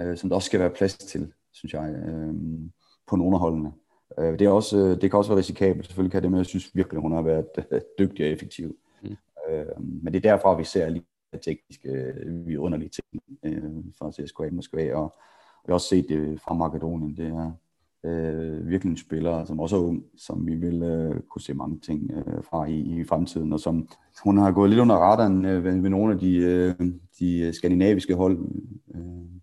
[0.00, 2.34] øh, som der også skal være plads til, synes jeg, øh,
[3.06, 3.72] på nogle af holdene.
[4.18, 6.46] Øh, det, er også, øh, det kan også være risikabelt, selvfølgelig kan det, men jeg
[6.46, 8.76] synes virkelig, hun har været øh, dygtig og effektiv.
[9.02, 9.16] Mm.
[9.76, 11.04] Men det er derfra, vi ser lige
[11.42, 12.14] tekniske,
[12.58, 13.22] underlige ting
[13.98, 15.14] fra CSKA Moskva, og
[15.66, 17.16] vi har også set det fra Makedonien.
[17.16, 17.52] Det er
[18.04, 21.78] øh, virkelig en spiller, som også er ung, som vi vil øh, kunne se mange
[21.78, 23.88] ting øh, fra i, i fremtiden, og som
[24.24, 26.74] hun har gået lidt under radaren øh, ved, ved nogle af de, øh,
[27.20, 28.38] de skandinaviske hold.
[28.94, 29.38] Øh,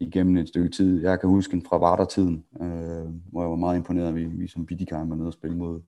[0.00, 1.02] igennem et stykke tid.
[1.02, 4.46] Jeg kan huske den fra Varder-tiden, øh, hvor jeg var meget imponeret, at vi, vi
[4.46, 5.80] som Bidikheim var nede og spille mod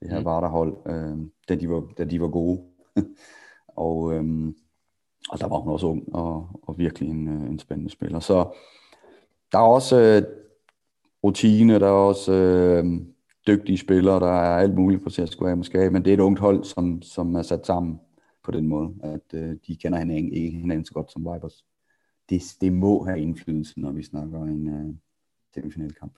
[0.00, 0.24] det her mm.
[0.24, 1.18] Varder-hold, øh,
[1.48, 2.60] da, de var, da de var gode.
[3.86, 4.52] og, øh,
[5.30, 8.20] og der var hun også ung og, og virkelig en, øh, en spændende spiller.
[8.20, 8.56] Så
[9.52, 10.22] der er også øh,
[11.24, 12.84] rutine, der er også øh,
[13.46, 16.64] dygtige spillere, der er alt muligt på CSKA måske, men det er et ungt hold,
[16.64, 18.00] som, som er sat sammen
[18.44, 21.64] på den måde, at øh, de kender hinanden, ikke hinanden så godt som Vipers.
[22.30, 24.94] det, det må have indflydelse, når vi snakker en uh,
[25.54, 26.12] semifinalkamp.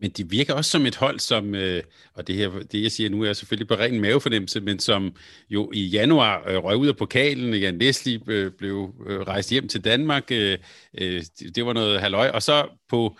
[0.00, 1.82] Men de virker også som et hold, som, øh,
[2.14, 5.16] og det her, det jeg siger nu er selvfølgelig på ren mavefornemmelse, men som
[5.50, 9.68] jo i januar øh, røg ud af pokalen, Jan Leslie øh, blev øh, rejst hjem
[9.68, 10.58] til Danmark, øh,
[10.98, 11.22] øh,
[11.54, 13.16] det var noget halvøj, og så på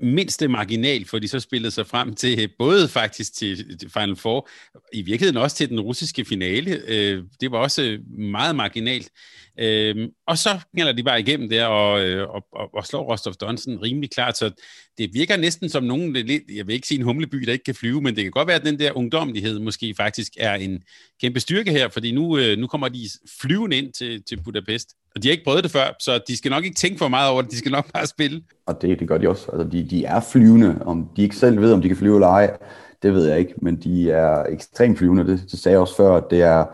[0.00, 4.48] mindste marginal, for de så spillede sig frem til både faktisk til Final Four,
[4.92, 6.82] i virkeligheden også til den russiske finale.
[6.88, 9.10] Øh, det var også meget marginalt.
[9.60, 13.34] Øh, og så gælder de bare igennem der og, øh, og, og, og slår Rostov
[13.34, 14.50] Donsen rimelig klart, så
[14.98, 16.16] det virker næsten som nogen,
[16.56, 18.56] jeg vil ikke sige en humleby, der ikke kan flyve, men det kan godt være,
[18.56, 20.82] at den der ungdomlighed måske faktisk er en
[21.20, 23.08] kæmpe styrke her, fordi nu, øh, nu kommer de
[23.40, 24.88] flyvende ind til, til Budapest.
[25.14, 27.30] Og de har ikke prøvet det før, så de skal nok ikke tænke for meget
[27.30, 28.42] over det, de skal nok bare spille.
[28.66, 29.50] Og det, det gør de også.
[29.52, 30.78] Altså, de, de er flyvende.
[30.84, 32.56] Om de ikke selv ved, om de kan flyve eller ej,
[33.02, 35.26] det ved jeg ikke, men de er ekstremt flyvende.
[35.26, 36.64] Det, det sagde jeg også før, at det er,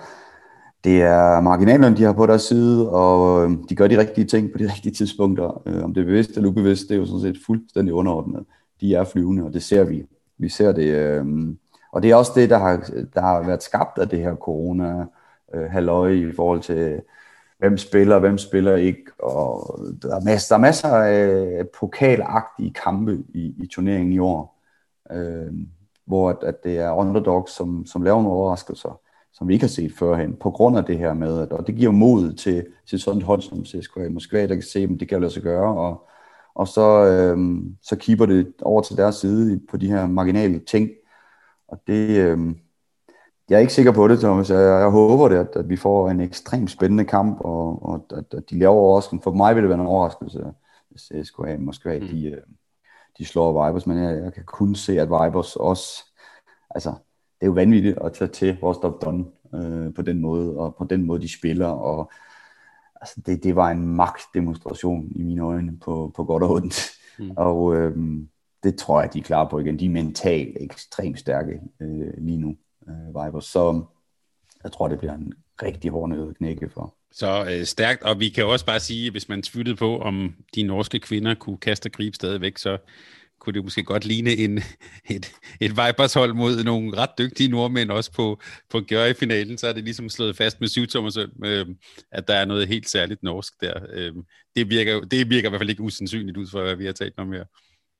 [0.84, 4.52] det er marginalerne, de har på deres side, og øh, de gør de rigtige ting
[4.52, 5.62] på de rigtige tidspunkter.
[5.66, 8.44] Øh, om det er bevidst eller ubevidst, det er jo sådan set fuldstændig underordnet.
[8.80, 10.06] De er flyvende, og det ser vi.
[10.38, 11.26] Vi ser det, øh,
[11.92, 15.06] og det er også det, der har, der har været skabt af det her corona
[15.70, 17.00] halløj i forhold til,
[17.58, 23.18] hvem spiller, hvem spiller ikke, og der er masser, der er masser af pokalagtige kampe
[23.34, 24.62] i, i turneringen i år,
[25.12, 25.52] øh,
[26.06, 29.00] hvor at, at det er underdogs, som, som laver nogle overraskelser
[29.34, 31.74] som vi ikke har set førhen, på grund af det her med, at, og det
[31.74, 35.08] giver mod til, til sådan et hold som CSKA Moskva, der kan se, at det
[35.08, 36.08] kan lade sig gøre, og,
[36.54, 40.90] og så, øhm, så keeper det over til deres side på de her marginale ting,
[41.68, 42.58] og det, øhm,
[43.48, 44.50] jeg er ikke sikker på det, Thomas.
[44.50, 48.34] Jeg, jeg håber det, at, at vi får en ekstremt spændende kamp, og, og at,
[48.34, 49.22] at de laver overraskelse.
[49.22, 50.44] For mig vil det være en overraskelse,
[50.90, 52.06] hvis CSKA Moskva, mm.
[52.06, 52.42] de, øh,
[53.18, 56.04] de slår Vibers, men jeg, jeg kan kun se, at Vibers også,
[56.70, 56.94] altså,
[57.40, 60.84] det er jo vanvittigt at tage til Rostov Don øh, på den måde, og på
[60.84, 62.12] den måde, de spiller, og
[63.00, 66.90] altså, det, det var en magtdemonstration i mine øjne på, på godt og ondt.
[67.18, 67.30] Mm.
[67.46, 67.96] Og øh,
[68.62, 69.78] det tror jeg, de er klar på igen.
[69.78, 72.56] De er mentalt ekstremt stærke øh, lige nu,
[72.88, 73.44] øh, Vibers.
[73.44, 73.84] Så
[74.64, 75.32] jeg tror, det bliver en
[75.62, 76.94] rigtig hårdnødet knække for.
[77.12, 80.62] Så øh, stærkt, og vi kan også bare sige, hvis man tvivlede på, om de
[80.62, 82.78] norske kvinder kunne kaste og gribe stadigvæk, så
[83.44, 84.58] kunne det måske godt ligne en,
[85.14, 88.40] et, et Vipers-hold mod nogle ret dygtige nordmænd, også på,
[88.70, 91.66] på Gjør-finalen, så er det ligesom slået fast med syvtommer, øh,
[92.12, 93.74] at der er noget helt særligt norsk der.
[93.92, 94.12] Øh,
[94.56, 97.18] det, virker, det virker i hvert fald ikke usandsynligt ud for, hvad vi har talt
[97.18, 97.44] om her.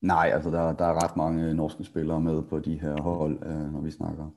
[0.03, 3.72] Nej, altså der, der er ret mange norske spillere med på de her hold, øh,
[3.72, 4.30] når vi snakker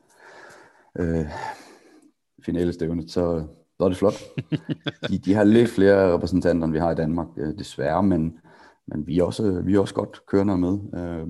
[0.99, 1.25] øh,
[2.45, 3.47] finalestævnet, så,
[3.77, 4.13] så er det flot.
[5.09, 8.39] de, de har lidt flere repræsentanter, end vi har i Danmark, øh, desværre, men
[8.87, 10.79] men vi er også, vi er også godt kørende med.
[10.99, 11.27] Øh,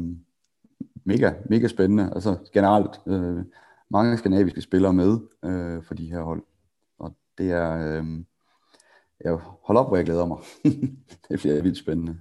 [1.06, 2.12] mega, mega spændende.
[2.16, 3.44] Altså generelt, øh,
[3.90, 6.44] mange skandinaviske spillere med øh, for de her hold.
[7.00, 8.06] Og det er, øh,
[9.24, 9.34] jeg
[9.64, 10.38] hold op, hvor jeg glæder mig.
[11.30, 12.18] det bliver vildt spændende.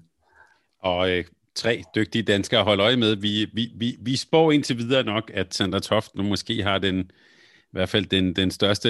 [0.79, 1.25] Og øh,
[1.55, 3.17] tre dygtige danskere holde øje med.
[3.17, 7.01] Vi, vi, vi, vi spår indtil videre nok, at Sander Toft nu måske har den,
[7.59, 8.89] i hvert fald den, den største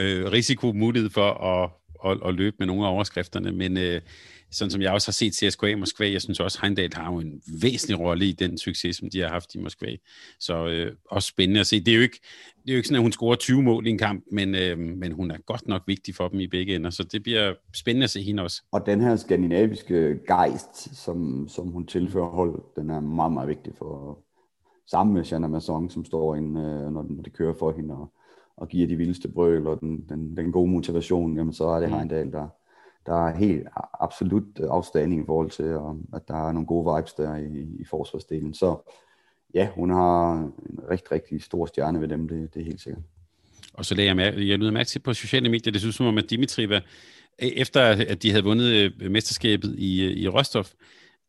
[0.00, 1.70] øh, risiko mulighed for at,
[2.04, 4.00] at, at løbe med nogle af overskrifterne, men øh,
[4.50, 7.18] sådan som jeg også har set CSKA Moskva, jeg synes også, at Heindal har jo
[7.18, 9.96] en væsentlig rolle i den succes, som de har haft i Moskva.
[10.40, 11.80] Så øh, også spændende at se.
[11.80, 12.20] Det er, jo ikke,
[12.62, 14.78] det er jo ikke sådan, at hun scorer 20 mål i en kamp, men, øh,
[14.78, 18.04] men hun er godt nok vigtig for dem i begge ender, så det bliver spændende
[18.04, 18.62] at se hende også.
[18.72, 23.72] Og den her skandinaviske gejst, som, som hun tilfører hold, den er meget, meget vigtig
[23.78, 24.18] for
[24.90, 28.12] sammen med Shanna Masson, som står ind, øh, når, når det kører for hende, og,
[28.56, 31.88] og giver de vildeste brøl og den, den, den gode motivation, jamen så er det
[31.88, 31.94] mm.
[31.94, 32.48] Heindal, der,
[33.06, 33.66] der er helt
[34.00, 35.62] absolut øh, afstanding i forhold til,
[36.14, 38.54] at der er nogle gode vibes der i, i forsvarsdelen.
[38.54, 38.92] Så
[39.54, 40.52] ja, hun har en
[40.90, 43.02] rigtig, rigtig stor stjerne ved dem, det, det er helt sikkert.
[43.74, 46.18] Og så lagde jeg, mærke, jeg mærke til på sociale medier, det synes som om,
[46.18, 46.82] at Dimitri var,
[47.38, 50.64] efter at de havde vundet øh, mesterskabet i, øh, i Rostov,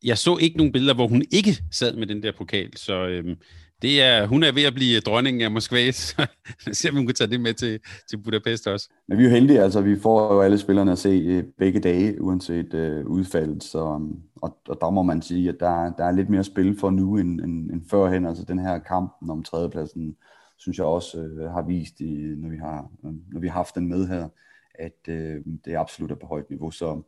[0.04, 3.36] jeg så ikke nogen billeder, hvor hun ikke sad med den der pokal, så øhm,
[3.82, 6.28] det er, hun er ved at blive dronningen af Moskva, så
[6.72, 7.80] se om hun kan tage det med til,
[8.10, 8.90] til Budapest også.
[9.08, 11.80] Men vi er jo heldige, altså vi får jo alle spillerne at se øh, begge
[11.80, 16.06] dage, uanset øh, udfaldet, så, um, og, og der må man sige, at der, der
[16.06, 19.44] er lidt mere spil for nu end, end, end førhen, altså den her kamp om
[19.44, 20.16] tredjepladsen,
[20.58, 23.76] synes jeg også øh, har vist, i, når, vi har, øh, når vi har haft
[23.76, 24.28] den med her,
[24.76, 27.02] at øh, det er absolut er på højt niveau, så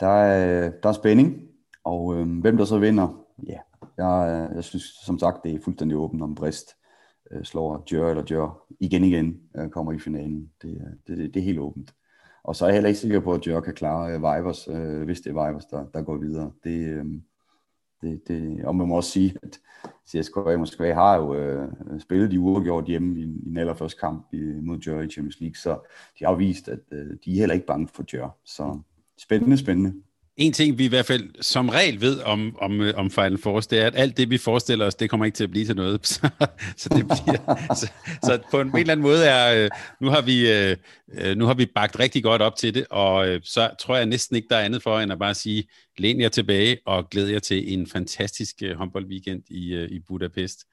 [0.00, 1.42] der er, der er spænding,
[1.84, 3.58] og øh, hvem der så vinder, ja,
[3.96, 6.76] jeg, øh, jeg synes som sagt, det er fuldstændig åbent om Brest
[7.30, 10.50] øh, slår Djør eller Djør igen igen øh, kommer i finalen.
[10.62, 11.94] Det, øh, det, det, det er helt åbent.
[12.44, 15.02] Og så er jeg heller ikke sikker på, at Djør kan klare øh, Vibers, øh,
[15.02, 16.52] hvis det er Vibers, der, der går videre.
[16.64, 17.04] Det, øh,
[18.02, 19.60] det, det, og man må også sige, at
[20.08, 21.68] CSKA Moskva har jo øh,
[21.98, 25.56] spillet de uafgjort hjemme i, i den allerførste kamp i, mod Djør i Champions League,
[25.56, 25.78] så
[26.18, 28.38] de har jo vist, at øh, de er heller ikke bange for Djør.
[28.44, 28.80] Så
[29.18, 30.02] spændende, spændende
[30.36, 33.70] en ting, vi i hvert fald som regel ved om, om, øh, om Final Force,
[33.70, 35.76] det er, at alt det, vi forestiller os, det kommer ikke til at blive til
[35.76, 36.06] noget.
[36.06, 36.28] Så,
[36.76, 37.90] så, det bliver, så,
[38.24, 39.70] så på en, en eller anden måde er, øh,
[40.00, 40.76] nu har vi, øh,
[41.36, 44.48] nu har vi bagt rigtig godt op til det, og så tror jeg næsten ikke,
[44.50, 45.64] der er andet for, end at bare sige,
[45.98, 50.64] læn jer tilbage og glæd jer til en fantastisk håndboldweekend i, i Budapest.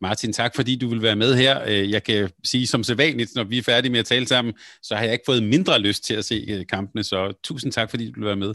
[0.00, 1.60] Martin, tak fordi du vil være med her.
[1.68, 5.04] Jeg kan sige som sædvanligt, når vi er færdige med at tale sammen, så har
[5.04, 8.26] jeg ikke fået mindre lyst til at se kampene, så tusind tak fordi du vil
[8.26, 8.54] være med.